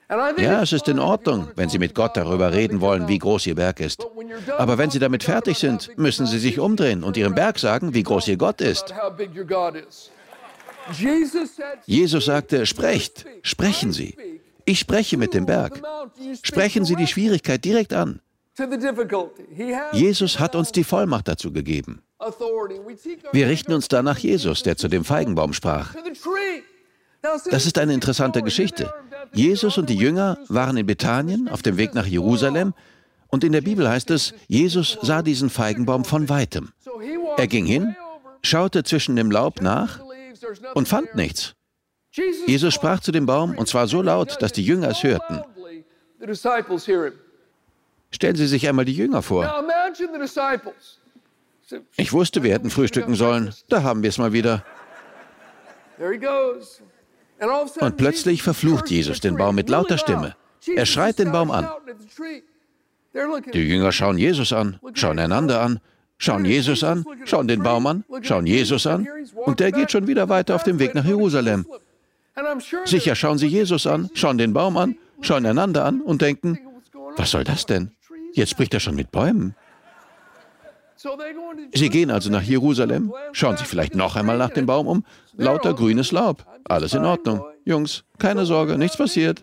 Ja, 0.08 0.62
es 0.62 0.73
ist 0.73 0.87
in 0.88 0.99
Ordnung, 0.99 1.49
wenn 1.56 1.68
Sie 1.68 1.78
mit 1.78 1.94
Gott 1.94 2.16
darüber 2.16 2.52
reden 2.52 2.80
wollen, 2.80 3.08
wie 3.08 3.18
groß 3.18 3.46
Ihr 3.46 3.54
Berg 3.54 3.80
ist. 3.80 4.06
Aber 4.58 4.76
wenn 4.76 4.90
Sie 4.90 4.99
damit 4.99 5.25
fertig 5.25 5.58
sind, 5.58 5.96
müssen 5.96 6.26
Sie 6.26 6.38
sich 6.38 6.58
umdrehen 6.58 7.02
und 7.02 7.16
Ihrem 7.16 7.34
Berg 7.34 7.58
sagen, 7.58 7.94
wie 7.94 8.02
groß 8.02 8.28
Ihr 8.28 8.37
Gott 8.37 8.61
ist. 8.61 8.94
Jesus 11.87 12.25
sagte, 12.26 12.66
sprecht, 12.66 13.25
sprechen 13.42 13.92
Sie. 13.92 14.16
Ich 14.66 14.78
spreche 14.78 15.16
mit 15.16 15.32
dem 15.32 15.46
Berg. 15.46 15.80
Sprechen 16.42 16.84
Sie 16.84 16.96
die 16.96 17.06
Schwierigkeit 17.06 17.64
direkt 17.64 17.92
an. 17.94 18.20
Jesus 19.92 20.38
hat 20.38 20.54
uns 20.54 20.70
die 20.70 20.84
Vollmacht 20.84 21.28
dazu 21.28 21.52
gegeben. 21.52 22.02
Wir 23.32 23.49
richten 23.49 23.73
uns 23.73 23.88
da 23.88 24.02
nach 24.02 24.18
Jesus, 24.18 24.62
der 24.62 24.76
zu 24.76 24.88
dem 24.88 25.04
Feigenbaum 25.04 25.52
sprach. 25.52 25.94
Das 27.50 27.66
ist 27.66 27.78
eine 27.78 27.94
interessante 27.94 28.42
Geschichte. 28.42 28.92
Jesus 29.35 29.79
und 29.79 29.91
die 29.91 29.97
Jünger 29.97 30.38
waren 30.49 30.76
in 30.76 30.87
Bethanien 30.87 31.49
auf 31.49 31.62
dem 31.62 31.76
Weg 31.76 31.95
nach 31.95 32.07
Jerusalem 32.07 32.73
und 33.29 33.43
in 33.43 33.53
der 33.53 33.62
Bibel 33.62 33.88
heißt 33.88 34.11
es, 34.11 34.33
Jesus 34.47 34.97
sah 35.03 35.23
diesen 35.23 35.50
Feigenbaum 35.50 36.05
von 36.05 36.29
weitem. 36.29 36.73
Er 37.37 37.49
ging 37.49 37.67
hin, 37.67 37.97
schaute 38.43 38.85
zwischen 38.85 39.17
dem 39.17 39.31
Laub 39.31 39.61
nach 39.61 40.00
und 40.75 40.87
fand 40.87 41.14
nichts. 41.17 41.55
Jesus 42.47 42.73
sprach 42.73 43.00
zu 43.00 43.11
dem 43.11 43.26
Baum 43.26 43.57
und 43.57 43.69
zwar 43.69 43.88
so 43.88 44.03
laut, 44.03 44.41
dass 44.41 44.53
die 44.53 44.64
Jünger 44.64 44.88
es 44.91 45.03
hörten. 45.03 45.43
Stellen 48.12 48.37
Sie 48.37 48.47
sich 48.47 48.69
einmal 48.69 48.85
die 48.85 48.95
Jünger 48.95 49.23
vor. 49.23 49.64
Ich 51.97 52.12
wusste, 52.12 52.43
wir 52.45 52.53
hätten 52.53 52.71
frühstücken 52.71 53.17
sollen. 53.17 53.53
Da 53.69 53.83
haben 53.83 54.03
wir 54.03 54.11
es 54.11 54.19
mal 54.19 54.33
wieder. 54.33 54.64
Und 57.81 57.97
plötzlich 57.97 58.43
verflucht 58.43 58.91
Jesus 58.91 59.21
den 59.21 59.37
Baum 59.37 59.55
mit 59.55 59.69
lauter 59.69 59.99
Stimme. 59.99 60.37
Er 60.75 60.87
schreit 60.87 61.19
den 61.19 61.33
Baum 61.33 61.50
an. 61.50 61.69
Die 63.53 63.61
Jünger 63.61 63.93
schauen 63.93 64.19
Jesus 64.19 64.53
an, 64.53 64.79
schauen 64.95 65.19
einander 65.19 65.61
an, 65.61 65.81
schauen 66.19 66.45
Jesus 66.45 66.83
an, 66.83 67.05
schauen 67.25 67.47
den 67.47 67.62
Baum 67.62 67.87
an, 67.87 68.05
schauen 68.23 68.47
Jesus 68.47 68.87
an. 68.87 69.07
Und 69.37 69.61
der 69.61 69.73
geht 69.73 69.93
schon 69.93 70.07
wieder 70.07 70.29
weiter 70.29 70.55
auf 70.55 70.64
dem 70.64 70.79
Weg 70.79 70.95
nach 70.95 71.05
Jerusalem. 71.05 71.67
Sicher 72.85 73.14
schauen 73.14 73.38
sie 73.38 73.47
Jesus 73.47 73.87
an, 73.87 74.11
schauen 74.14 74.38
den 74.38 74.53
Baum 74.53 74.76
an, 74.76 74.97
schauen 75.21 75.47
einander 75.47 75.85
an 75.85 76.00
und 76.00 76.23
denken, 76.23 76.59
was 77.17 77.31
soll 77.31 77.45
das 77.45 77.67
denn? 77.67 77.93
Jetzt 78.33 78.50
spricht 78.50 78.75
er 78.75 78.81
schon 78.81 78.97
mit 78.97 79.12
Bäumen. 79.12 79.55
Sie 81.73 81.88
gehen 81.88 82.11
also 82.11 82.30
nach 82.30 82.42
Jerusalem, 82.42 83.12
schauen 83.32 83.56
sich 83.56 83.66
vielleicht 83.66 83.94
noch 83.94 84.16
einmal 84.16 84.38
nach 84.38 84.50
dem 84.50 84.66
Baum 84.66 84.87
um. 84.87 85.04
Lauter 85.37 85.75
grünes 85.75 86.12
Laub. 86.12 86.44
Alles 86.64 86.94
in 86.94 87.04
Ordnung. 87.04 87.44
Jungs, 87.64 88.04
keine 88.18 88.46
Sorge, 88.46 88.78
nichts 88.78 88.96
passiert. 88.96 89.42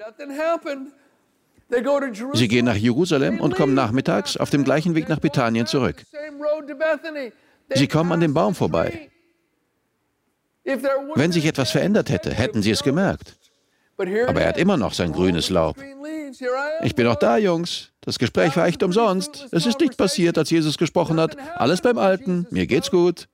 Sie 2.33 2.47
gehen 2.47 2.65
nach 2.65 2.75
Jerusalem 2.75 3.39
und 3.39 3.55
kommen 3.55 3.73
nachmittags 3.73 4.37
auf 4.37 4.49
dem 4.49 4.63
gleichen 4.63 4.95
Weg 4.95 5.07
nach 5.07 5.19
Bethanien 5.19 5.67
zurück. 5.67 6.03
Sie 7.73 7.87
kommen 7.87 8.11
an 8.11 8.19
dem 8.19 8.33
Baum 8.33 8.55
vorbei. 8.55 9.09
Wenn 11.15 11.31
sich 11.31 11.45
etwas 11.45 11.71
verändert 11.71 12.09
hätte, 12.09 12.31
hätten 12.31 12.61
sie 12.61 12.71
es 12.71 12.83
gemerkt. 12.83 13.37
Aber 13.97 14.41
er 14.41 14.49
hat 14.49 14.57
immer 14.57 14.77
noch 14.77 14.93
sein 14.93 15.11
grünes 15.11 15.49
Laub. 15.49 15.77
Ich 16.83 16.95
bin 16.95 17.07
auch 17.07 17.15
da, 17.15 17.37
Jungs. 17.37 17.91
Das 18.01 18.17
Gespräch 18.17 18.55
war 18.57 18.67
echt 18.67 18.81
umsonst. 18.83 19.47
Es 19.51 19.65
ist 19.65 19.79
nicht 19.79 19.97
passiert, 19.97 20.37
als 20.37 20.49
Jesus 20.49 20.77
gesprochen 20.77 21.19
hat. 21.19 21.37
Alles 21.55 21.81
beim 21.81 21.97
Alten. 21.97 22.47
Mir 22.49 22.65
geht's 22.67 22.89
gut. 22.89 23.27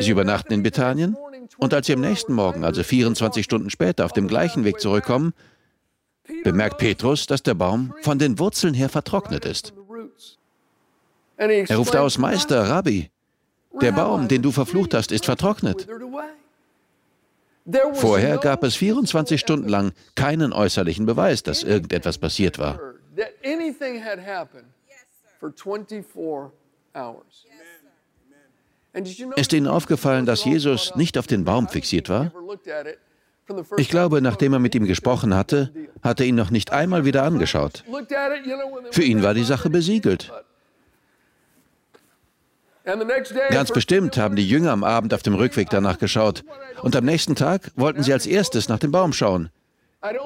Sie 0.00 0.10
übernachten 0.10 0.52
in 0.52 0.62
Bethanien 0.62 1.16
und 1.56 1.72
als 1.72 1.86
sie 1.86 1.94
am 1.94 2.00
nächsten 2.00 2.34
Morgen, 2.34 2.64
also 2.64 2.82
24 2.82 3.44
Stunden 3.44 3.70
später, 3.70 4.04
auf 4.04 4.12
dem 4.12 4.28
gleichen 4.28 4.64
Weg 4.64 4.80
zurückkommen, 4.80 5.32
bemerkt 6.44 6.78
Petrus, 6.78 7.26
dass 7.26 7.42
der 7.42 7.54
Baum 7.54 7.94
von 8.02 8.18
den 8.18 8.38
Wurzeln 8.38 8.74
her 8.74 8.88
vertrocknet 8.88 9.46
ist. 9.46 9.72
Er 11.38 11.76
ruft 11.76 11.96
aus, 11.96 12.18
Meister, 12.18 12.68
Rabbi, 12.68 13.10
der 13.80 13.92
Baum, 13.92 14.28
den 14.28 14.42
du 14.42 14.50
verflucht 14.50 14.92
hast, 14.92 15.12
ist 15.12 15.24
vertrocknet. 15.24 15.86
Vorher 17.94 18.38
gab 18.38 18.64
es 18.64 18.76
24 18.76 19.40
Stunden 19.40 19.68
lang 19.68 19.92
keinen 20.14 20.52
äußerlichen 20.52 21.06
Beweis, 21.06 21.42
dass 21.42 21.62
irgendetwas 21.62 22.18
passiert 22.18 22.58
war. 22.58 22.80
Ist 29.36 29.52
Ihnen 29.52 29.66
aufgefallen, 29.66 30.26
dass 30.26 30.44
Jesus 30.44 30.94
nicht 30.96 31.18
auf 31.18 31.26
den 31.26 31.44
Baum 31.44 31.68
fixiert 31.68 32.08
war? 32.08 32.32
Ich 33.76 33.88
glaube, 33.88 34.20
nachdem 34.20 34.52
er 34.52 34.58
mit 34.58 34.74
ihm 34.74 34.86
gesprochen 34.86 35.34
hatte, 35.34 35.72
hat 36.02 36.20
er 36.20 36.26
ihn 36.26 36.34
noch 36.34 36.50
nicht 36.50 36.72
einmal 36.72 37.04
wieder 37.04 37.22
angeschaut. 37.22 37.84
Für 38.90 39.02
ihn 39.02 39.22
war 39.22 39.34
die 39.34 39.44
Sache 39.44 39.70
besiegelt. 39.70 40.32
Ganz 43.50 43.70
bestimmt 43.70 44.16
haben 44.16 44.36
die 44.36 44.48
Jünger 44.48 44.72
am 44.72 44.84
Abend 44.84 45.12
auf 45.12 45.22
dem 45.22 45.34
Rückweg 45.34 45.68
danach 45.70 45.98
geschaut. 45.98 46.44
Und 46.82 46.96
am 46.96 47.04
nächsten 47.04 47.34
Tag 47.34 47.70
wollten 47.76 48.02
sie 48.02 48.12
als 48.12 48.26
erstes 48.26 48.68
nach 48.68 48.78
dem 48.78 48.92
Baum 48.92 49.12
schauen. 49.12 49.50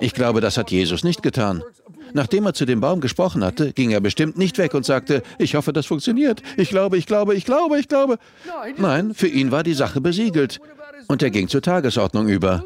Ich 0.00 0.12
glaube, 0.12 0.40
das 0.40 0.58
hat 0.58 0.70
Jesus 0.70 1.02
nicht 1.02 1.22
getan. 1.22 1.62
Nachdem 2.12 2.44
er 2.44 2.52
zu 2.52 2.66
dem 2.66 2.80
Baum 2.80 3.00
gesprochen 3.00 3.42
hatte, 3.42 3.72
ging 3.72 3.90
er 3.90 4.00
bestimmt 4.00 4.36
nicht 4.36 4.58
weg 4.58 4.74
und 4.74 4.84
sagte, 4.84 5.22
ich 5.38 5.54
hoffe, 5.54 5.72
das 5.72 5.86
funktioniert. 5.86 6.42
Ich 6.56 6.68
glaube, 6.68 6.98
ich 6.98 7.06
glaube, 7.06 7.34
ich 7.34 7.44
glaube, 7.44 7.78
ich 7.78 7.88
glaube. 7.88 8.18
Nein, 8.76 9.14
für 9.14 9.28
ihn 9.28 9.50
war 9.50 9.62
die 9.62 9.74
Sache 9.74 10.00
besiegelt. 10.00 10.60
Und 11.08 11.22
er 11.22 11.30
ging 11.30 11.48
zur 11.48 11.62
Tagesordnung 11.62 12.28
über. 12.28 12.64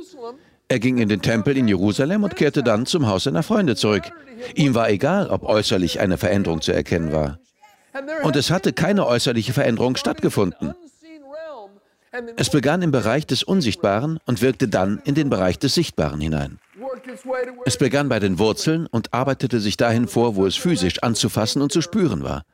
Er 0.69 0.81
ging 0.81 0.99
in 0.99 1.09
den 1.09 1.23
Tempel 1.23 1.57
in 1.57 1.69
Jerusalem 1.69 2.25
und 2.25 2.35
kehrte 2.35 2.65
dann 2.65 2.87
zum 2.87 3.07
Haus 3.07 3.25
seiner 3.25 3.45
Freunde 3.45 3.77
zurück. 3.77 4.03
Ihm 4.55 4.75
war 4.75 4.91
egal, 4.91 5.29
ob 5.29 5.45
äußerlich 5.45 6.01
eine 6.01 6.19
Veränderung 6.19 6.61
zu 6.61 6.73
erkennen 6.73 7.13
war. 7.13 7.39
Und 8.23 8.37
es 8.37 8.51
hatte 8.51 8.73
keine 8.73 9.07
äußerliche 9.07 9.53
Veränderung 9.53 9.97
stattgefunden. 9.97 10.75
Es 12.37 12.51
begann 12.51 12.83
im 12.83 12.91
Bereich 12.91 13.27
des 13.27 13.43
Unsichtbaren 13.43 14.19
und 14.27 14.41
wirkte 14.41 14.69
dann 14.69 15.01
in 15.05 15.15
den 15.15 15.29
Bereich 15.29 15.59
des 15.59 15.75
Sichtbaren 15.75 16.21
hinein. 16.21 16.59
Es 17.65 17.77
begann 17.77 18.09
bei 18.09 18.19
den 18.19 18.39
Wurzeln 18.39 18.87
und 18.87 19.13
arbeitete 19.13 19.61
sich 19.61 19.77
dahin 19.77 20.09
vor, 20.09 20.37
wo 20.37 20.47
es 20.47 20.57
physisch 20.57 21.03
anzufassen 21.03 21.63
und 21.63 21.73
zu 21.73 21.83
spüren 21.83 22.23
war. 22.23 22.45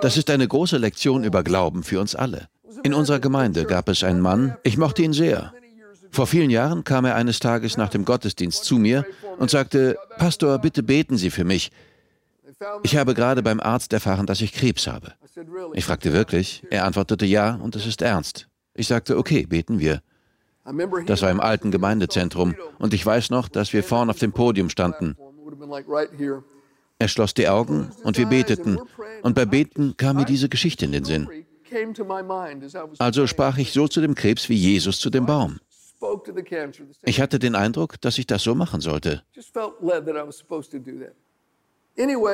Das 0.00 0.16
ist 0.16 0.30
eine 0.30 0.48
große 0.48 0.78
Lektion 0.78 1.24
über 1.24 1.42
Glauben 1.42 1.82
für 1.82 2.00
uns 2.00 2.14
alle. 2.14 2.48
In 2.82 2.94
unserer 2.94 3.20
Gemeinde 3.20 3.64
gab 3.64 3.88
es 3.88 4.02
einen 4.02 4.20
Mann, 4.20 4.56
ich 4.62 4.76
mochte 4.76 5.02
ihn 5.02 5.12
sehr. 5.12 5.52
Vor 6.10 6.26
vielen 6.26 6.50
Jahren 6.50 6.84
kam 6.84 7.04
er 7.04 7.16
eines 7.16 7.40
Tages 7.40 7.76
nach 7.76 7.88
dem 7.88 8.04
Gottesdienst 8.04 8.64
zu 8.64 8.76
mir 8.78 9.04
und 9.38 9.50
sagte, 9.50 9.96
Pastor, 10.16 10.58
bitte 10.58 10.82
beten 10.82 11.16
Sie 11.16 11.30
für 11.30 11.44
mich. 11.44 11.72
Ich 12.82 12.96
habe 12.96 13.14
gerade 13.14 13.42
beim 13.42 13.60
Arzt 13.60 13.92
erfahren, 13.92 14.26
dass 14.26 14.40
ich 14.40 14.52
Krebs 14.52 14.86
habe. 14.86 15.14
Ich 15.74 15.84
fragte 15.84 16.12
wirklich. 16.12 16.62
Er 16.70 16.84
antwortete 16.84 17.26
ja 17.26 17.54
und 17.56 17.76
es 17.76 17.86
ist 17.86 18.02
ernst. 18.02 18.48
Ich 18.74 18.88
sagte, 18.88 19.16
okay, 19.16 19.46
beten 19.46 19.78
wir. 19.78 20.02
Das 21.06 21.22
war 21.22 21.30
im 21.30 21.40
alten 21.40 21.70
Gemeindezentrum 21.70 22.54
und 22.78 22.94
ich 22.94 23.04
weiß 23.04 23.30
noch, 23.30 23.48
dass 23.48 23.72
wir 23.72 23.84
vorn 23.84 24.08
auf 24.10 24.18
dem 24.18 24.32
Podium 24.32 24.70
standen. 24.70 25.16
Er 26.98 27.08
schloss 27.08 27.34
die 27.34 27.48
Augen 27.48 27.90
und 28.02 28.16
wir 28.16 28.26
beteten. 28.26 28.78
Und 29.22 29.34
beim 29.34 29.50
Beten 29.50 29.96
kam 29.96 30.16
mir 30.16 30.24
diese 30.24 30.48
Geschichte 30.48 30.84
in 30.84 30.92
den 30.92 31.04
Sinn. 31.04 31.28
Also 32.98 33.26
sprach 33.26 33.58
ich 33.58 33.72
so 33.72 33.88
zu 33.88 34.00
dem 34.00 34.14
Krebs 34.14 34.48
wie 34.48 34.54
Jesus 34.54 34.98
zu 34.98 35.10
dem 35.10 35.26
Baum. 35.26 35.58
Ich 37.04 37.20
hatte 37.20 37.38
den 37.38 37.54
Eindruck, 37.54 38.00
dass 38.00 38.18
ich 38.18 38.26
das 38.26 38.42
so 38.42 38.54
machen 38.54 38.80
sollte. 38.80 39.22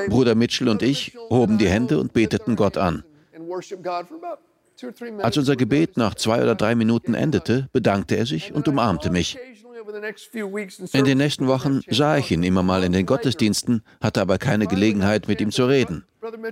Bruder 0.08 0.34
Mitchell 0.34 0.68
und 0.68 0.82
ich 0.82 1.16
hoben 1.28 1.58
die 1.58 1.68
Hände 1.68 1.98
und 1.98 2.12
beteten 2.12 2.56
Gott 2.56 2.76
an. 2.76 3.04
Als 5.18 5.36
unser 5.36 5.56
Gebet 5.56 5.96
nach 5.96 6.14
zwei 6.14 6.42
oder 6.42 6.54
drei 6.54 6.74
Minuten 6.74 7.14
endete, 7.14 7.68
bedankte 7.72 8.16
er 8.16 8.24
sich 8.26 8.52
und 8.54 8.66
umarmte 8.68 9.10
mich. 9.10 9.38
In 10.92 11.04
den 11.04 11.18
nächsten 11.18 11.46
Wochen 11.46 11.80
sah 11.88 12.16
ich 12.18 12.30
ihn 12.30 12.42
immer 12.42 12.62
mal 12.62 12.84
in 12.84 12.92
den 12.92 13.06
Gottesdiensten, 13.06 13.82
hatte 14.00 14.20
aber 14.20 14.38
keine 14.38 14.66
Gelegenheit, 14.66 15.28
mit 15.28 15.40
ihm 15.40 15.50
zu 15.50 15.66
reden. 15.66 16.04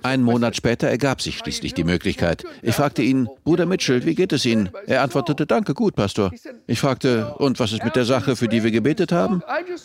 Einen 0.02 0.22
Monat 0.22 0.56
später 0.56 0.88
ergab 0.88 1.20
sich 1.20 1.38
schließlich 1.38 1.74
die 1.74 1.84
Möglichkeit. 1.84 2.44
Ich 2.62 2.74
fragte 2.74 3.02
ihn, 3.02 3.28
Bruder 3.44 3.66
Mitchell, 3.66 4.04
wie 4.06 4.14
geht 4.14 4.32
es 4.32 4.46
Ihnen? 4.46 4.70
Er 4.86 5.02
antwortete, 5.02 5.46
danke, 5.46 5.74
gut, 5.74 5.94
Pastor. 5.94 6.32
Ich 6.66 6.80
fragte, 6.80 7.34
und 7.34 7.60
was 7.60 7.72
ist 7.72 7.84
mit 7.84 7.94
der 7.94 8.06
Sache, 8.06 8.34
für 8.34 8.48
die 8.48 8.64
wir 8.64 8.70
gebetet 8.70 9.12
haben? 9.12 9.42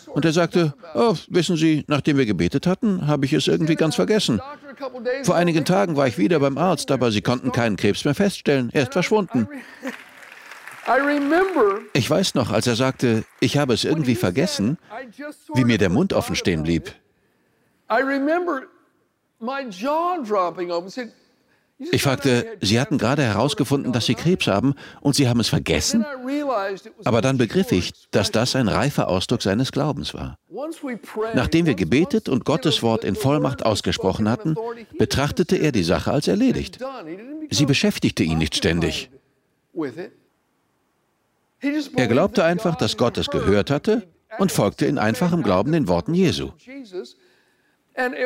Und 0.08 0.24
er 0.24 0.32
sagte, 0.32 0.74
oh, 0.94 1.14
wissen 1.28 1.56
Sie, 1.56 1.84
nachdem 1.86 2.16
wir 2.16 2.26
gebetet 2.26 2.66
hatten, 2.66 3.06
habe 3.06 3.26
ich 3.26 3.34
es 3.34 3.46
irgendwie 3.46 3.74
ganz 3.74 3.94
vergessen. 3.94 4.40
Vor 5.22 5.36
einigen 5.36 5.64
Tagen 5.64 5.96
war 5.96 6.06
ich 6.06 6.16
wieder 6.18 6.40
beim 6.40 6.56
Arzt, 6.56 6.90
aber 6.90 7.12
sie 7.12 7.22
konnten 7.22 7.52
keinen 7.52 7.76
Krebs 7.76 8.04
mehr 8.04 8.14
feststellen. 8.14 8.70
Er 8.72 8.84
ist 8.84 8.92
verschwunden. 8.92 9.48
Ich 11.92 12.10
weiß 12.10 12.34
noch, 12.34 12.50
als 12.50 12.66
er 12.66 12.76
sagte, 12.76 13.24
ich 13.40 13.56
habe 13.56 13.74
es 13.74 13.84
irgendwie 13.84 14.14
vergessen, 14.14 14.78
wie 15.54 15.64
mir 15.64 15.78
der 15.78 15.90
Mund 15.90 16.12
offen 16.12 16.36
stehen 16.36 16.62
blieb. 16.62 16.94
Ich 21.78 22.02
fragte, 22.02 22.56
Sie 22.60 22.80
hatten 22.80 22.98
gerade 22.98 23.22
herausgefunden, 23.22 23.92
dass 23.92 24.06
Sie 24.06 24.14
Krebs 24.14 24.46
haben 24.46 24.74
und 25.00 25.16
Sie 25.16 25.28
haben 25.28 25.40
es 25.40 25.48
vergessen? 25.48 26.04
Aber 27.04 27.20
dann 27.20 27.36
begriff 27.36 27.72
ich, 27.72 27.92
dass 28.12 28.30
das 28.30 28.54
ein 28.54 28.68
reifer 28.68 29.08
Ausdruck 29.08 29.42
seines 29.42 29.72
Glaubens 29.72 30.14
war. 30.14 30.38
Nachdem 31.34 31.66
wir 31.66 31.74
gebetet 31.74 32.28
und 32.28 32.44
Gottes 32.44 32.82
Wort 32.82 33.04
in 33.04 33.16
Vollmacht 33.16 33.66
ausgesprochen 33.66 34.28
hatten, 34.28 34.54
betrachtete 34.98 35.56
er 35.56 35.72
die 35.72 35.82
Sache 35.82 36.12
als 36.12 36.28
erledigt. 36.28 36.78
Sie 37.50 37.66
beschäftigte 37.66 38.22
ihn 38.22 38.38
nicht 38.38 38.56
ständig. 38.56 39.10
Er 41.96 42.06
glaubte 42.08 42.44
einfach, 42.44 42.76
dass 42.76 42.96
Gott 42.96 43.18
es 43.18 43.28
gehört 43.28 43.70
hatte 43.70 44.06
und 44.38 44.52
folgte 44.52 44.86
in 44.86 44.98
einfachem 44.98 45.42
Glauben 45.42 45.72
den 45.72 45.88
Worten 45.88 46.14
Jesu. 46.14 46.50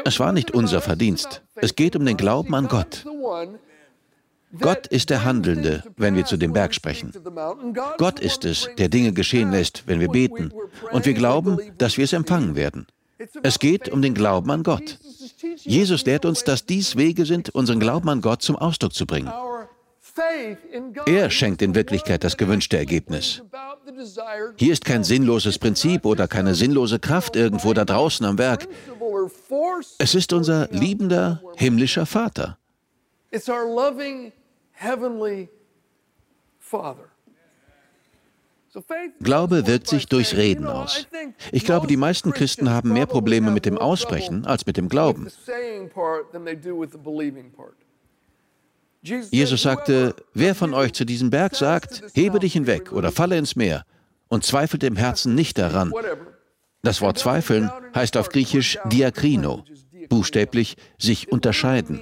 Es 0.04 0.18
war 0.18 0.33
nicht 0.33 0.50
unser 0.52 0.80
Verdienst. 0.80 1.42
Es 1.57 1.75
geht 1.75 1.95
um 1.95 2.07
den 2.07 2.16
Glauben 2.16 2.54
an 2.54 2.68
Gott. 2.68 3.04
Gott 4.59 4.87
ist 4.87 5.11
der 5.11 5.25
Handelnde, 5.25 5.85
wenn 5.97 6.16
wir 6.16 6.25
zu 6.25 6.38
dem 6.38 6.54
Berg 6.54 6.75
sprechen. 6.75 7.12
Gott 7.99 8.18
ist 8.18 8.47
es, 8.47 8.68
der 8.78 8.88
Dinge 8.88 9.12
geschehen 9.12 9.50
lässt, 9.50 9.87
wenn 9.87 10.00
wir 10.00 10.09
beten. 10.09 10.52
Und 10.90 11.04
wir 11.04 11.12
glauben, 11.12 11.59
dass 11.76 11.99
wir 11.99 12.04
es 12.04 12.14
empfangen 12.14 12.57
werden. 12.57 12.87
Es 13.42 13.59
geht 13.59 13.88
um 13.90 14.00
den 14.00 14.14
Glauben 14.14 14.50
an 14.50 14.62
Gott. 14.62 14.99
Jesus 15.57 16.04
lehrt 16.07 16.25
uns, 16.25 16.45
dass 16.45 16.64
dies 16.64 16.97
Wege 16.97 17.26
sind, 17.26 17.50
unseren 17.50 17.80
Glauben 17.80 18.09
an 18.09 18.21
Gott 18.21 18.42
zum 18.42 18.57
Ausdruck 18.57 18.95
zu 18.95 19.07
bringen. 19.07 19.30
Er 21.07 21.31
schenkt 21.31 21.62
in 21.62 21.75
Wirklichkeit 21.75 22.25
das 22.25 22.37
gewünschte 22.37 22.77
Ergebnis. 22.77 23.43
Hier 24.57 24.73
ist 24.73 24.85
kein 24.85 25.05
sinnloses 25.05 25.59
Prinzip 25.59 26.05
oder 26.05 26.29
keine 26.29 26.55
sinnlose 26.55 26.99
Kraft 26.99 27.37
irgendwo 27.37 27.73
da 27.73 27.85
draußen 27.85 28.25
am 28.27 28.38
Werk. 28.38 28.69
Es 29.99 30.15
ist 30.15 30.33
unser 30.33 30.69
liebender 30.71 31.43
himmlischer 31.57 32.07
Vater. 32.07 32.59
Glaube 39.21 39.67
wirkt 39.67 39.88
sich 39.88 40.07
durchs 40.07 40.37
Reden 40.37 40.67
aus. 40.67 41.07
Ich 41.53 41.65
glaube, 41.65 41.87
die 41.87 41.97
meisten 41.97 42.33
Christen 42.33 42.71
haben 42.71 42.93
mehr 42.93 43.07
Probleme 43.07 43.50
mit 43.50 43.65
dem 43.65 43.79
Aussprechen 43.79 44.45
als 44.45 44.67
mit 44.67 44.77
dem 44.77 44.88
Glauben. 44.88 45.29
Jesus 49.02 49.62
sagte, 49.62 50.14
wer 50.35 50.55
von 50.55 50.75
euch 50.75 50.93
zu 50.93 51.05
diesem 51.05 51.31
Berg 51.31 51.55
sagt, 51.55 52.02
hebe 52.14 52.38
dich 52.38 52.52
hinweg 52.52 52.93
oder 52.93 53.12
falle 53.12 53.38
ins 53.38 53.57
Meer 53.57 53.85
und 54.28 54.45
zweifelt 54.45 54.83
im 54.83 54.97
Herzen 54.97 55.35
nicht 55.35 55.59
daran. 55.59 55.93
Das 56.83 57.00
Wort 57.00 57.19
zweifeln 57.19 57.71
heißt 57.95 58.17
auf 58.17 58.28
Griechisch 58.28 58.78
diakrino, 58.87 59.64
buchstäblich 60.09 60.76
sich 60.99 61.31
unterscheiden. 61.31 62.00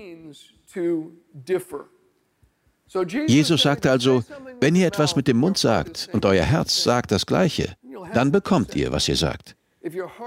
Jesus 3.26 3.62
sagte 3.62 3.91
also, 3.91 4.25
wenn 4.61 4.75
ihr 4.75 4.87
etwas 4.87 5.17
mit 5.17 5.29
dem 5.29 5.38
Mund 5.38 5.59
sagt 5.59 6.09
und 6.12 6.25
euer 6.25 6.45
Herz 6.45 6.83
sagt 6.83 7.11
das 7.11 7.26
Gleiche, 7.26 7.76
dann 8.15 8.33
bekommt 8.33 8.75
ihr, 8.75 8.93
was 8.93 9.09
ihr 9.09 9.17
sagt. 9.17 9.57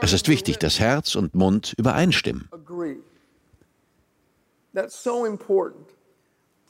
Es 0.01 0.13
ist 0.13 0.27
wichtig, 0.27 0.57
dass 0.57 0.79
Herz 0.79 1.15
und 1.15 1.35
Mund 1.35 1.73
übereinstimmen. 1.77 2.49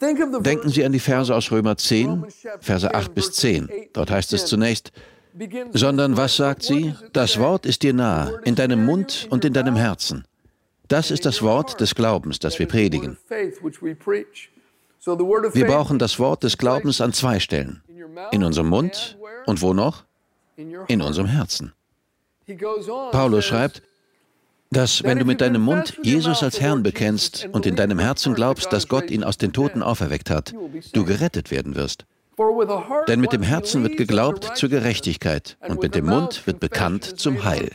Denken 0.01 0.69
Sie 0.69 0.85
an 0.85 0.91
die 0.91 0.99
Verse 0.99 1.33
aus 1.33 1.51
Römer 1.51 1.77
10, 1.77 2.25
Verse 2.61 2.93
8 2.93 3.13
bis 3.13 3.31
10. 3.33 3.69
Dort 3.93 4.11
heißt 4.11 4.33
es 4.33 4.45
zunächst, 4.45 4.91
sondern 5.73 6.17
was 6.17 6.35
sagt 6.37 6.63
sie? 6.63 6.95
Das 7.13 7.37
Wort 7.39 7.65
ist 7.65 7.83
dir 7.83 7.93
nahe, 7.93 8.39
in 8.45 8.55
deinem 8.55 8.85
Mund 8.85 9.27
und 9.29 9.45
in 9.45 9.53
deinem 9.53 9.75
Herzen. 9.75 10.25
Das 10.87 11.11
ist 11.11 11.25
das 11.25 11.41
Wort 11.41 11.79
des 11.81 11.95
Glaubens, 11.95 12.39
das 12.39 12.57
wir 12.59 12.67
predigen. 12.67 13.17
Wir 15.53 15.67
brauchen 15.67 15.99
das 15.99 16.19
Wort 16.19 16.43
des 16.43 16.57
Glaubens 16.57 16.99
an 17.01 17.13
zwei 17.13 17.39
Stellen. 17.39 17.83
In 18.31 18.43
unserem 18.43 18.67
Mund 18.69 19.17
und 19.45 19.61
wo 19.61 19.73
noch? 19.73 20.05
In 20.55 21.01
unserem 21.01 21.27
Herzen. 21.27 21.73
Paulus 23.11 23.45
schreibt, 23.45 23.83
dass 24.71 25.03
wenn 25.03 25.17
du 25.17 25.25
mit 25.25 25.41
deinem 25.41 25.61
Mund 25.61 25.97
Jesus 26.03 26.43
als 26.43 26.61
Herrn 26.61 26.83
bekennst 26.83 27.49
und 27.51 27.65
in 27.65 27.75
deinem 27.75 27.97
Herzen 27.97 28.35
glaubst, 28.35 28.71
dass 28.71 28.87
Gott 28.87 29.09
ihn 29.09 29.23
aus 29.23 29.37
den 29.37 29.51
Toten 29.51 29.81
auferweckt 29.81 30.29
hat, 30.29 30.53
du 30.93 31.05
gerettet 31.05 31.49
werden 31.49 31.75
wirst. 31.75 32.05
Denn 33.07 33.19
mit 33.19 33.33
dem 33.33 33.41
Herzen 33.41 33.83
wird 33.83 33.97
geglaubt 33.97 34.55
zur 34.55 34.69
Gerechtigkeit 34.69 35.57
und 35.67 35.81
mit 35.81 35.95
dem 35.95 36.05
Mund 36.05 36.45
wird 36.45 36.59
bekannt 36.59 37.19
zum 37.19 37.43
Heil. 37.43 37.71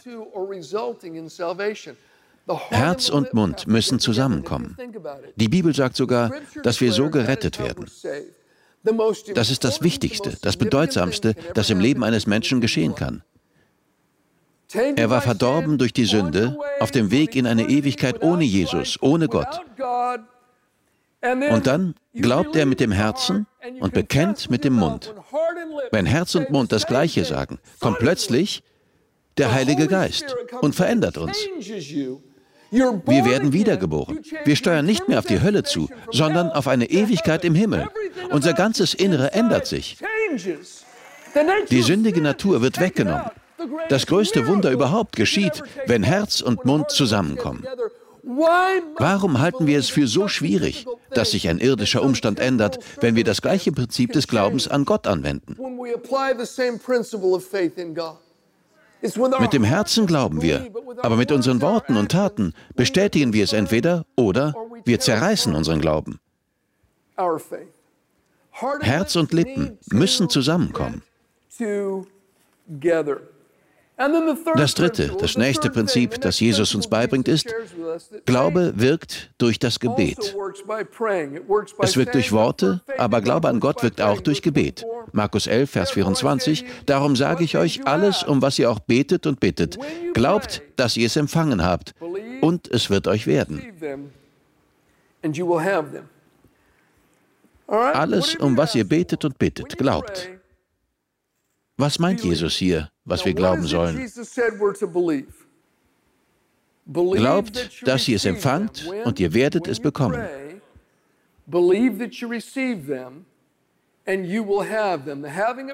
Herz 2.68 3.09
und 3.09 3.35
Mund 3.35 3.66
müssen 3.66 3.98
zusammenkommen. 3.98 4.76
Die 5.37 5.48
Bibel 5.48 5.74
sagt 5.74 5.96
sogar, 5.96 6.33
dass 6.62 6.80
wir 6.80 6.92
so 6.92 7.11
gerettet 7.11 7.59
werden. 7.59 7.87
Das 9.35 9.50
ist 9.50 9.64
das 9.64 9.83
Wichtigste, 9.83 10.37
das 10.42 10.57
Bedeutsamste, 10.57 11.35
das 11.54 11.70
im 11.70 11.80
Leben 11.80 12.04
eines 12.04 12.26
Menschen 12.26 12.61
geschehen 12.61 12.94
kann. 12.94 13.22
Er 14.74 15.10
war 15.10 15.20
verdorben 15.20 15.78
durch 15.78 15.92
die 15.92 16.04
Sünde, 16.04 16.58
auf 16.80 16.90
dem 16.90 17.10
Weg 17.10 17.37
in 17.37 17.46
eine 17.46 17.68
Ewigkeit 17.68 18.22
ohne 18.22 18.44
Jesus, 18.44 18.98
ohne 19.00 19.28
Gott. 19.28 19.60
Und 21.50 21.66
dann 21.66 21.94
glaubt 22.14 22.54
er 22.56 22.66
mit 22.66 22.80
dem 22.80 22.92
Herzen 22.92 23.46
und 23.80 23.94
bekennt 23.94 24.50
mit 24.50 24.64
dem 24.64 24.74
Mund. 24.74 25.14
Wenn 25.90 26.06
Herz 26.06 26.34
und 26.34 26.50
Mund 26.50 26.72
das 26.72 26.87
Gleiche 26.87 27.24
sagen, 27.24 27.58
kommt 27.80 27.98
plötzlich 27.98 28.62
der 29.38 29.52
Heilige 29.52 29.87
Geist 29.87 30.37
und 30.60 30.74
verändert 30.74 31.18
uns. 31.18 31.38
Wir 32.70 33.24
werden 33.24 33.52
wiedergeboren. 33.52 34.20
Wir 34.44 34.56
steuern 34.56 34.84
nicht 34.84 35.08
mehr 35.08 35.18
auf 35.18 35.26
die 35.26 35.40
Hölle 35.40 35.62
zu, 35.62 35.88
sondern 36.10 36.50
auf 36.50 36.66
eine 36.68 36.90
Ewigkeit 36.90 37.44
im 37.44 37.54
Himmel. 37.54 37.88
Unser 38.30 38.52
ganzes 38.52 38.94
Innere 38.94 39.32
ändert 39.32 39.66
sich. 39.66 39.96
Die 41.70 41.82
sündige 41.82 42.20
Natur 42.20 42.62
wird 42.62 42.80
weggenommen. 42.80 43.30
Das 43.88 44.07
größte 44.07 44.46
Wunder 44.46 44.70
überhaupt 44.70 45.16
geschieht, 45.16 45.62
wenn 45.87 46.03
Herz 46.03 46.40
und 46.40 46.64
Mund 46.64 46.90
zusammenkommen. 46.90 47.64
Warum 48.96 49.40
halten 49.40 49.66
wir 49.66 49.79
es 49.79 49.90
für 49.90 50.07
so 50.07 50.29
schwierig, 50.29 50.87
dass 51.11 51.33
sich 51.33 51.48
ein 51.48 51.59
irdischer 51.59 52.03
Umstand 52.03 52.40
ändert, 52.40 52.79
wenn 53.00 53.16
wir 53.16 53.24
das 53.24 53.42
gleiche 53.42 53.70
Prinzip 53.72 54.12
des 54.12 54.27
Glaubens 54.29 54.66
an 54.66 54.85
Gott 54.85 55.07
anwenden? 55.07 55.57
Mit 59.40 59.53
dem 59.53 59.64
Herzen 59.64 60.07
glauben 60.07 60.40
wir, 60.40 60.66
aber 61.03 61.16
mit 61.16 61.31
unseren 61.31 61.61
Worten 61.61 61.96
und 61.96 62.11
Taten 62.11 62.55
bestätigen 62.74 63.35
wir 63.35 63.44
es 63.44 63.53
entweder 63.53 64.07
oder 64.16 64.55
wir 64.87 64.98
zerreißen 64.98 65.55
unseren 65.55 65.81
Glauben. 65.81 66.18
Herz 68.81 69.16
und 69.16 69.33
Lippen 69.33 69.79
müssen 69.90 70.31
zusammenkommen. 70.31 71.03
Das 74.57 74.74
dritte, 74.74 75.16
das 75.20 75.38
nächste 75.38 75.70
Prinzip, 75.70 76.20
das 76.20 76.40
Jesus 76.40 76.74
uns 76.74 76.88
beibringt, 76.88 77.28
ist, 77.28 77.54
Glaube 78.26 78.72
wirkt 78.76 79.30
durch 79.38 79.61
das 79.61 79.78
Gebet. 79.78 80.35
Es 81.78 81.96
wirkt 81.96 82.14
durch 82.14 82.33
Worte, 82.33 82.80
aber 82.98 83.20
Glaube 83.20 83.48
an 83.48 83.61
Gott 83.61 83.85
wirkt 83.85 84.00
auch 84.00 84.20
durch 84.20 84.42
Gebet. 84.42 84.85
Markus 85.12 85.46
11, 85.46 85.70
Vers 85.70 85.90
24, 85.92 86.64
darum 86.87 87.14
sage 87.14 87.44
ich 87.44 87.57
euch 87.57 87.87
alles, 87.87 88.24
um 88.24 88.42
was 88.42 88.59
ihr 88.59 88.68
auch 88.68 88.80
betet 88.80 89.28
und 89.28 89.38
bittet. 89.38 89.78
Glaubt, 90.12 90.62
dass 90.74 90.96
ihr 90.96 91.07
es 91.07 91.14
empfangen 91.14 91.62
habt, 91.62 91.94
und 92.44 92.70
es 92.70 92.90
wird 92.90 93.07
euch 93.07 93.26
werden. 93.26 93.62
Alles, 97.66 98.35
um 98.35 98.57
was 98.57 98.74
ihr 98.74 98.87
betet 98.87 99.24
und 99.24 99.38
bittet, 99.38 99.78
glaubt. 99.78 100.34
Was 101.76 101.98
meint 101.98 102.22
Jesus 102.22 102.54
hier, 102.54 102.88
was 103.04 103.24
wir 103.24 103.34
glauben 103.34 103.66
sollen? 103.66 104.08
Glaubt, 106.87 107.88
dass 107.88 108.08
ihr 108.08 108.16
es 108.16 108.24
empfangt 108.24 108.87
und 109.04 109.18
ihr 109.18 109.32
werdet 109.34 109.66
es 109.66 109.80
bekommen. 109.80 110.22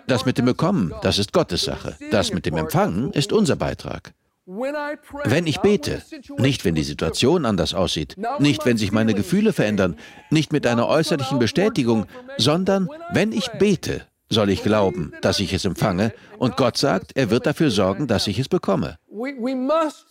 Das 0.06 0.24
mit 0.24 0.38
dem 0.38 0.44
Bekommen, 0.44 0.94
das 1.02 1.18
ist 1.18 1.32
Gottes 1.32 1.62
Sache. 1.62 1.96
Das 2.10 2.32
mit 2.32 2.46
dem 2.46 2.56
Empfangen 2.56 3.12
ist 3.12 3.32
unser 3.32 3.56
Beitrag. 3.56 4.14
Wenn 4.46 5.46
ich 5.46 5.58
bete, 5.58 6.02
nicht 6.38 6.64
wenn 6.64 6.74
die 6.74 6.82
Situation 6.82 7.44
anders 7.44 7.74
aussieht, 7.74 8.16
nicht 8.38 8.64
wenn 8.66 8.76
sich 8.76 8.90
meine 8.90 9.14
Gefühle 9.14 9.52
verändern, 9.52 9.96
nicht 10.30 10.52
mit 10.52 10.66
einer 10.66 10.88
äußerlichen 10.88 11.38
Bestätigung, 11.38 12.06
sondern 12.36 12.88
wenn 13.12 13.32
ich 13.32 13.48
bete, 13.58 14.06
soll 14.30 14.50
ich 14.50 14.62
glauben, 14.62 15.12
dass 15.20 15.40
ich 15.40 15.52
es 15.52 15.64
empfange, 15.64 16.12
und 16.38 16.56
Gott 16.56 16.78
sagt, 16.78 17.12
er 17.16 17.30
wird 17.30 17.46
dafür 17.46 17.70
sorgen, 17.70 18.06
dass 18.06 18.28
ich 18.28 18.38
es 18.38 18.48
bekomme. 18.48 18.98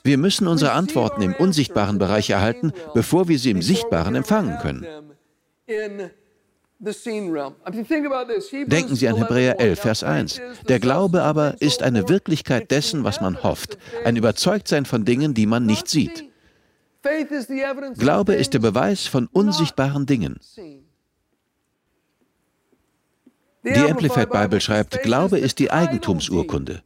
Wir 0.03 0.17
müssen 0.17 0.47
unsere 0.47 0.73
Antworten 0.73 1.21
im 1.21 1.33
unsichtbaren 1.33 1.97
Bereich 1.97 2.29
erhalten, 2.29 2.73
bevor 2.93 3.27
wir 3.29 3.39
sie 3.39 3.51
im 3.51 3.61
Sichtbaren 3.61 4.15
empfangen 4.15 4.59
können. 4.59 4.85
Denken 8.67 8.95
Sie 8.95 9.07
an 9.09 9.15
Hebräer 9.17 9.59
11, 9.59 9.79
Vers 9.79 10.03
1. 10.03 10.41
Der 10.69 10.79
Glaube 10.79 11.23
aber 11.23 11.61
ist 11.61 11.83
eine 11.83 12.07
Wirklichkeit 12.07 12.71
dessen, 12.71 13.03
was 13.03 13.19
man 13.19 13.43
hofft, 13.43 13.77
ein 14.05 14.15
Überzeugtsein 14.15 14.85
von 14.85 15.03
Dingen, 15.03 15.33
die 15.33 15.45
man 15.45 15.65
nicht 15.65 15.89
sieht. 15.89 16.25
Glaube 17.97 18.35
ist 18.35 18.53
der 18.53 18.59
Beweis 18.59 19.07
von 19.07 19.27
unsichtbaren 19.27 20.05
Dingen. 20.05 20.39
Die 23.63 23.89
Amplified 23.89 24.29
Bible 24.29 24.61
schreibt, 24.61 25.01
Glaube 25.03 25.37
ist 25.37 25.59
die 25.59 25.71
Eigentumsurkunde. 25.71 26.81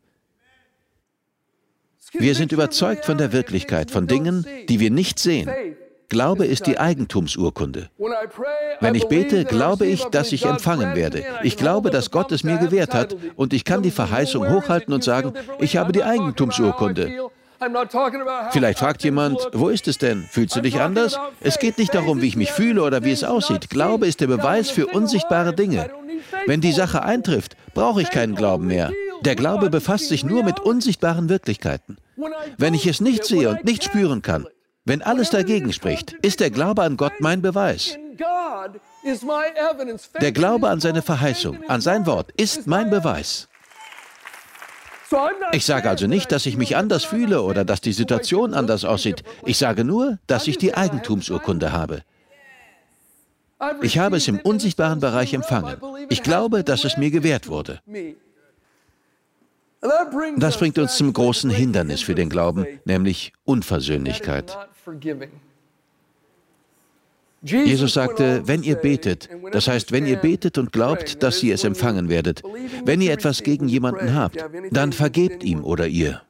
Wir 2.13 2.35
sind 2.35 2.51
überzeugt 2.51 3.05
von 3.05 3.17
der 3.17 3.31
Wirklichkeit, 3.33 3.91
von 3.91 4.07
Dingen, 4.07 4.45
die 4.69 4.79
wir 4.79 4.91
nicht 4.91 5.19
sehen. 5.19 5.49
Glaube 6.09 6.45
ist 6.45 6.67
die 6.67 6.77
Eigentumsurkunde. 6.77 7.89
Wenn 8.79 8.93
ich 8.93 9.07
bete, 9.07 9.45
glaube 9.45 9.87
ich, 9.87 10.03
dass 10.05 10.31
ich 10.31 10.45
empfangen 10.45 10.95
werde. 10.95 11.23
Ich 11.41 11.57
glaube, 11.57 11.89
dass 11.89 12.11
Gott 12.11 12.31
es 12.31 12.43
mir 12.43 12.57
gewährt 12.57 12.93
hat 12.93 13.15
und 13.35 13.53
ich 13.53 13.65
kann 13.65 13.81
die 13.81 13.91
Verheißung 13.91 14.47
hochhalten 14.47 14.93
und 14.93 15.03
sagen, 15.03 15.33
ich 15.59 15.77
habe 15.77 15.91
die 15.91 16.03
Eigentumsurkunde. 16.03 17.29
Vielleicht 18.51 18.79
fragt 18.79 19.03
jemand, 19.03 19.39
wo 19.53 19.69
ist 19.69 19.87
es 19.87 19.97
denn? 19.97 20.25
Fühlst 20.29 20.55
du 20.55 20.61
dich 20.61 20.79
anders? 20.79 21.19
Es 21.41 21.59
geht 21.59 21.77
nicht 21.77 21.93
darum, 21.93 22.21
wie 22.21 22.27
ich 22.27 22.35
mich 22.35 22.51
fühle 22.51 22.83
oder 22.83 23.03
wie 23.03 23.11
es 23.11 23.23
aussieht. 23.23 23.69
Glaube 23.69 24.07
ist 24.07 24.21
der 24.21 24.27
Beweis 24.27 24.69
für 24.69 24.87
unsichtbare 24.87 25.53
Dinge. 25.53 25.89
Wenn 26.45 26.61
die 26.61 26.71
Sache 26.71 27.03
eintrifft, 27.03 27.55
brauche 27.73 28.01
ich 28.01 28.09
keinen 28.09 28.35
Glauben 28.35 28.67
mehr. 28.67 28.91
Der 29.21 29.35
Glaube 29.35 29.69
befasst 29.69 30.09
sich 30.09 30.23
nur 30.23 30.43
mit 30.43 30.59
unsichtbaren 30.59 31.29
Wirklichkeiten. 31.29 31.97
Wenn 32.57 32.73
ich 32.73 32.87
es 32.87 33.01
nicht 33.01 33.25
sehe 33.25 33.49
und 33.49 33.63
nicht 33.63 33.83
spüren 33.83 34.21
kann, 34.21 34.47
wenn 34.85 35.01
alles 35.01 35.29
dagegen 35.29 35.71
spricht, 35.71 36.13
ist 36.21 36.39
der 36.39 36.49
Glaube 36.49 36.83
an 36.83 36.97
Gott 36.97 37.13
mein 37.19 37.41
Beweis. 37.41 37.97
Der 40.21 40.31
Glaube 40.31 40.69
an 40.69 40.79
seine 40.79 41.01
Verheißung, 41.01 41.57
an 41.67 41.81
sein 41.81 42.05
Wort, 42.05 42.31
ist 42.37 42.67
mein 42.67 42.89
Beweis. 42.89 43.47
Ich 45.51 45.65
sage 45.65 45.89
also 45.89 46.07
nicht, 46.07 46.31
dass 46.31 46.45
ich 46.45 46.57
mich 46.57 46.75
anders 46.75 47.03
fühle 47.03 47.41
oder 47.41 47.65
dass 47.65 47.81
die 47.81 47.93
Situation 47.93 48.53
anders 48.53 48.85
aussieht. 48.85 49.23
Ich 49.45 49.57
sage 49.57 49.83
nur, 49.83 50.19
dass 50.27 50.47
ich 50.47 50.57
die 50.57 50.73
Eigentumsurkunde 50.73 51.71
habe. 51.71 52.03
Ich 53.81 53.97
habe 53.97 54.17
es 54.17 54.27
im 54.27 54.39
unsichtbaren 54.39 54.99
Bereich 54.99 55.33
empfangen. 55.33 55.77
Ich 56.09 56.23
glaube, 56.23 56.63
dass 56.63 56.83
es 56.83 56.97
mir 56.97 57.11
gewährt 57.11 57.47
wurde. 57.47 57.79
Das 60.37 60.57
bringt 60.57 60.77
uns 60.79 60.95
zum 60.95 61.11
großen 61.11 61.49
Hindernis 61.49 62.01
für 62.01 62.15
den 62.15 62.29
Glauben, 62.29 62.65
nämlich 62.85 63.33
Unversöhnlichkeit. 63.43 64.57
Jesus 67.43 67.93
sagte, 67.93 68.43
wenn 68.45 68.63
ihr 68.63 68.75
betet, 68.75 69.29
das 69.51 69.67
heißt, 69.67 69.91
wenn 69.91 70.05
ihr 70.05 70.15
betet 70.15 70.57
und 70.57 70.71
glaubt, 70.71 71.21
dass 71.21 71.43
ihr 71.43 71.55
es 71.55 71.65
empfangen 71.65 72.07
werdet, 72.07 72.41
wenn 72.85 73.01
ihr 73.01 73.11
etwas 73.11 73.43
gegen 73.43 73.67
jemanden 73.67 74.15
habt, 74.15 74.45
dann 74.71 74.93
vergebt 74.93 75.43
ihm 75.43 75.63
oder 75.63 75.87
ihr. 75.87 76.21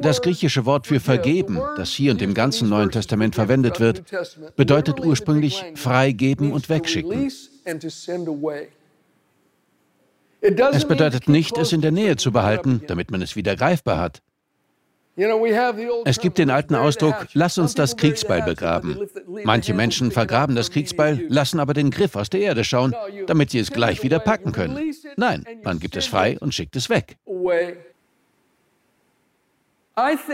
Das 0.00 0.22
griechische 0.22 0.64
Wort 0.64 0.86
für 0.86 1.00
vergeben, 1.00 1.58
das 1.76 1.90
hier 1.90 2.12
und 2.12 2.22
im 2.22 2.32
ganzen 2.32 2.68
Neuen 2.68 2.90
Testament 2.90 3.34
verwendet 3.34 3.78
wird, 3.80 4.04
bedeutet 4.56 5.00
ursprünglich 5.00 5.64
freigeben 5.74 6.52
und 6.52 6.68
wegschicken. 6.70 7.30
Es 10.72 10.84
bedeutet 10.84 11.26
nicht, 11.28 11.56
es 11.56 11.72
in 11.72 11.80
der 11.80 11.90
Nähe 11.90 12.16
zu 12.16 12.30
behalten, 12.30 12.82
damit 12.86 13.10
man 13.10 13.22
es 13.22 13.34
wieder 13.34 13.56
greifbar 13.56 13.98
hat. 13.98 14.22
Es 16.04 16.18
gibt 16.18 16.38
den 16.38 16.50
alten 16.50 16.74
Ausdruck, 16.74 17.28
lass 17.32 17.56
uns 17.56 17.74
das 17.74 17.96
Kriegsbeil 17.96 18.42
begraben. 18.42 18.98
Manche 19.44 19.72
Menschen 19.72 20.10
vergraben 20.10 20.54
das 20.54 20.70
Kriegsbeil, 20.70 21.24
lassen 21.28 21.60
aber 21.60 21.72
den 21.72 21.90
Griff 21.90 22.16
aus 22.16 22.28
der 22.28 22.40
Erde 22.40 22.64
schauen, 22.64 22.94
damit 23.26 23.50
sie 23.50 23.60
es 23.60 23.70
gleich 23.70 24.02
wieder 24.02 24.18
packen 24.18 24.52
können. 24.52 24.92
Nein, 25.16 25.46
man 25.62 25.78
gibt 25.78 25.96
es 25.96 26.06
frei 26.06 26.36
und 26.40 26.52
schickt 26.52 26.76
es 26.76 26.90
weg. 26.90 27.16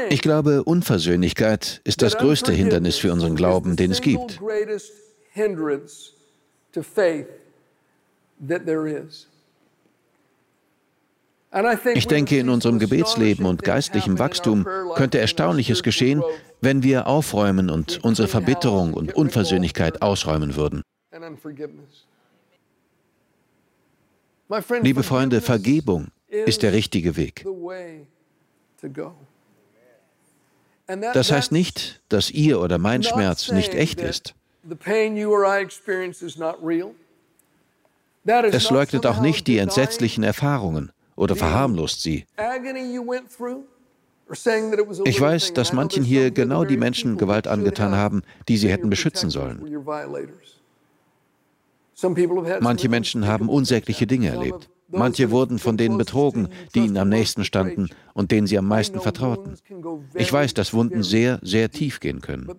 Ich 0.08 0.22
glaube, 0.22 0.64
Unversöhnlichkeit 0.64 1.82
ist 1.84 2.02
das 2.02 2.16
größte 2.16 2.50
Hindernis 2.50 2.96
für 2.96 3.12
unseren 3.12 3.36
Glauben, 3.36 3.76
den 3.76 3.90
es 3.90 4.00
gibt. 4.00 4.40
Ich 11.94 12.06
denke, 12.06 12.38
in 12.38 12.48
unserem 12.48 12.78
Gebetsleben 12.78 13.44
und 13.44 13.64
geistlichem 13.64 14.20
Wachstum 14.20 14.66
könnte 14.94 15.18
Erstaunliches 15.18 15.82
geschehen, 15.82 16.22
wenn 16.60 16.84
wir 16.84 17.08
aufräumen 17.08 17.70
und 17.70 18.04
unsere 18.04 18.28
Verbitterung 18.28 18.94
und 18.94 19.14
Unversöhnlichkeit 19.14 20.00
ausräumen 20.00 20.54
würden. 20.54 20.82
Liebe 24.82 25.02
Freunde, 25.02 25.40
Vergebung 25.40 26.08
ist 26.28 26.62
der 26.62 26.72
richtige 26.72 27.16
Weg. 27.16 27.44
Das 31.12 31.32
heißt 31.32 31.52
nicht, 31.52 32.00
dass 32.08 32.30
Ihr 32.30 32.60
oder 32.60 32.78
mein 32.78 33.02
Schmerz 33.02 33.50
nicht 33.50 33.74
echt 33.74 34.00
ist. 34.00 34.34
Es 38.24 38.70
leugnet 38.70 39.06
auch 39.06 39.20
nicht 39.20 39.46
die 39.46 39.58
entsetzlichen 39.58 40.22
Erfahrungen 40.22 40.92
oder 41.20 41.36
verharmlost 41.36 42.02
sie. 42.02 42.24
Ich 45.04 45.20
weiß, 45.20 45.52
dass 45.52 45.72
manchen 45.72 46.02
hier 46.02 46.30
genau 46.30 46.64
die 46.64 46.78
Menschen 46.78 47.18
Gewalt 47.18 47.46
angetan 47.46 47.94
haben, 47.94 48.22
die 48.48 48.56
sie 48.56 48.70
hätten 48.70 48.88
beschützen 48.88 49.28
sollen. 49.28 49.60
Manche 52.60 52.88
Menschen 52.88 53.26
haben 53.26 53.48
unsägliche 53.50 54.06
Dinge 54.06 54.28
erlebt. 54.28 54.70
Manche 54.88 55.30
wurden 55.30 55.58
von 55.58 55.76
denen 55.76 55.98
betrogen, 55.98 56.48
die 56.74 56.80
ihnen 56.80 56.96
am 56.96 57.10
nächsten 57.10 57.44
standen 57.44 57.90
und 58.14 58.30
denen 58.30 58.46
sie 58.46 58.56
am 58.56 58.66
meisten 58.66 59.00
vertrauten. 59.00 59.56
Ich 60.14 60.32
weiß, 60.32 60.54
dass 60.54 60.72
Wunden 60.72 61.02
sehr, 61.02 61.38
sehr 61.42 61.70
tief 61.70 62.00
gehen 62.00 62.22
können. 62.22 62.50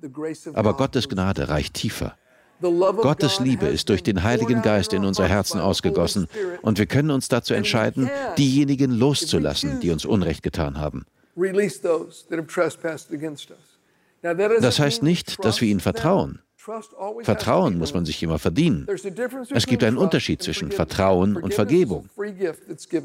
Aber 0.54 0.78
Gottes 0.78 1.10
Gnade 1.10 1.50
reicht 1.50 1.74
tiefer. 1.74 2.16
Gottes 2.62 3.40
Liebe 3.40 3.68
ist 3.68 3.90
durch 3.90 4.04
den 4.04 4.24
Heiligen 4.24 4.62
Geist 4.62 4.94
in 4.94 5.06
unser 5.06 5.28
Herzen 5.28 5.60
ausgegossen 5.60 6.28
und 6.62 6.78
wir 6.78 6.86
können 6.86 7.12
uns 7.12 7.28
dazu 7.28 7.54
entscheiden, 7.54 8.10
diejenigen 8.38 8.92
loszulassen, 8.92 9.80
die 9.80 9.92
uns 9.92 10.06
Unrecht 10.06 10.44
getan 10.44 10.78
haben. 10.78 11.06
Das 14.62 14.80
heißt 14.80 15.04
nicht, 15.04 15.44
dass 15.44 15.62
wir 15.62 15.68
ihnen 15.68 15.80
vertrauen. 15.80 16.40
Vertrauen 17.24 17.80
muss 17.80 17.94
man 17.94 18.06
sich 18.06 18.22
immer 18.22 18.38
verdienen. 18.38 18.88
Es 19.50 19.66
gibt 19.66 19.84
einen 19.84 19.98
Unterschied 19.98 20.44
zwischen 20.44 20.72
Vertrauen 20.72 21.36
und 21.36 21.54
Vergebung. 21.56 22.08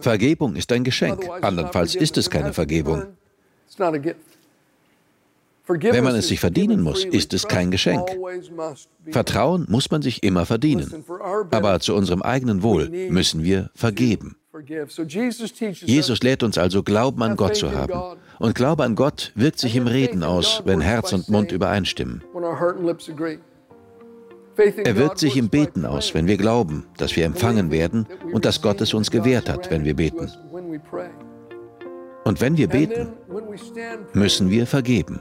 Vergebung 0.01 0.57
ist 0.57 0.71
ein 0.73 0.85
Geschenk, 0.85 1.27
andernfalls 1.41 1.95
ist 1.95 2.19
es 2.19 2.29
keine 2.29 2.53
Vergebung. 2.53 3.05
Wenn 5.69 6.05
man 6.05 6.15
es 6.15 6.29
sich 6.29 6.41
verdienen 6.41 6.81
muss, 6.81 7.05
ist 7.05 7.35
es 7.35 7.49
kein 7.49 7.71
Geschenk. 7.71 8.09
Vertrauen 9.11 9.67
muss 9.69 9.91
man 9.91 10.03
sich 10.03 10.23
immer 10.23 10.47
verdienen. 10.47 11.05
Aber 11.51 11.81
zu 11.81 11.95
unserem 11.95 12.23
eigenen 12.23 12.63
Wohl 12.63 12.89
müssen 13.11 13.43
wir 13.43 13.71
vergeben. 13.75 14.37
Jesus 15.85 16.23
lehrt 16.23 16.43
uns 16.43 16.57
also, 16.57 16.83
Glauben 16.83 17.23
an 17.23 17.37
Gott 17.37 17.57
zu 17.57 17.73
haben. 17.73 18.19
Und 18.39 18.55
Glaube 18.55 18.85
an 18.85 18.95
Gott 18.95 19.33
wirkt 19.35 19.59
sich 19.59 19.77
im 19.77 19.87
Reden 19.87 20.23
aus, 20.23 20.63
wenn 20.65 20.81
Herz 20.81 21.13
und 21.13 21.29
Mund 21.29 21.53
übereinstimmen. 21.53 22.23
Er 24.59 24.97
wirkt 24.97 25.19
sich 25.19 25.37
im 25.37 25.51
Beten 25.51 25.85
aus, 25.85 26.15
wenn 26.15 26.27
wir 26.27 26.39
glauben, 26.39 26.87
dass 26.97 27.15
wir 27.15 27.27
empfangen 27.27 27.71
werden 27.71 28.07
und 28.33 28.45
dass 28.45 28.63
Gott 28.63 28.81
es 28.81 28.95
uns 28.95 29.11
gewährt 29.11 29.51
hat, 29.51 29.71
wenn 29.71 29.85
wir 29.85 29.95
beten. 29.95 30.31
Und 32.25 32.41
wenn 32.41 32.57
wir 32.57 32.69
beten, 32.69 33.09
müssen 34.15 34.51
wir 34.51 34.67
vergeben. 34.67 35.21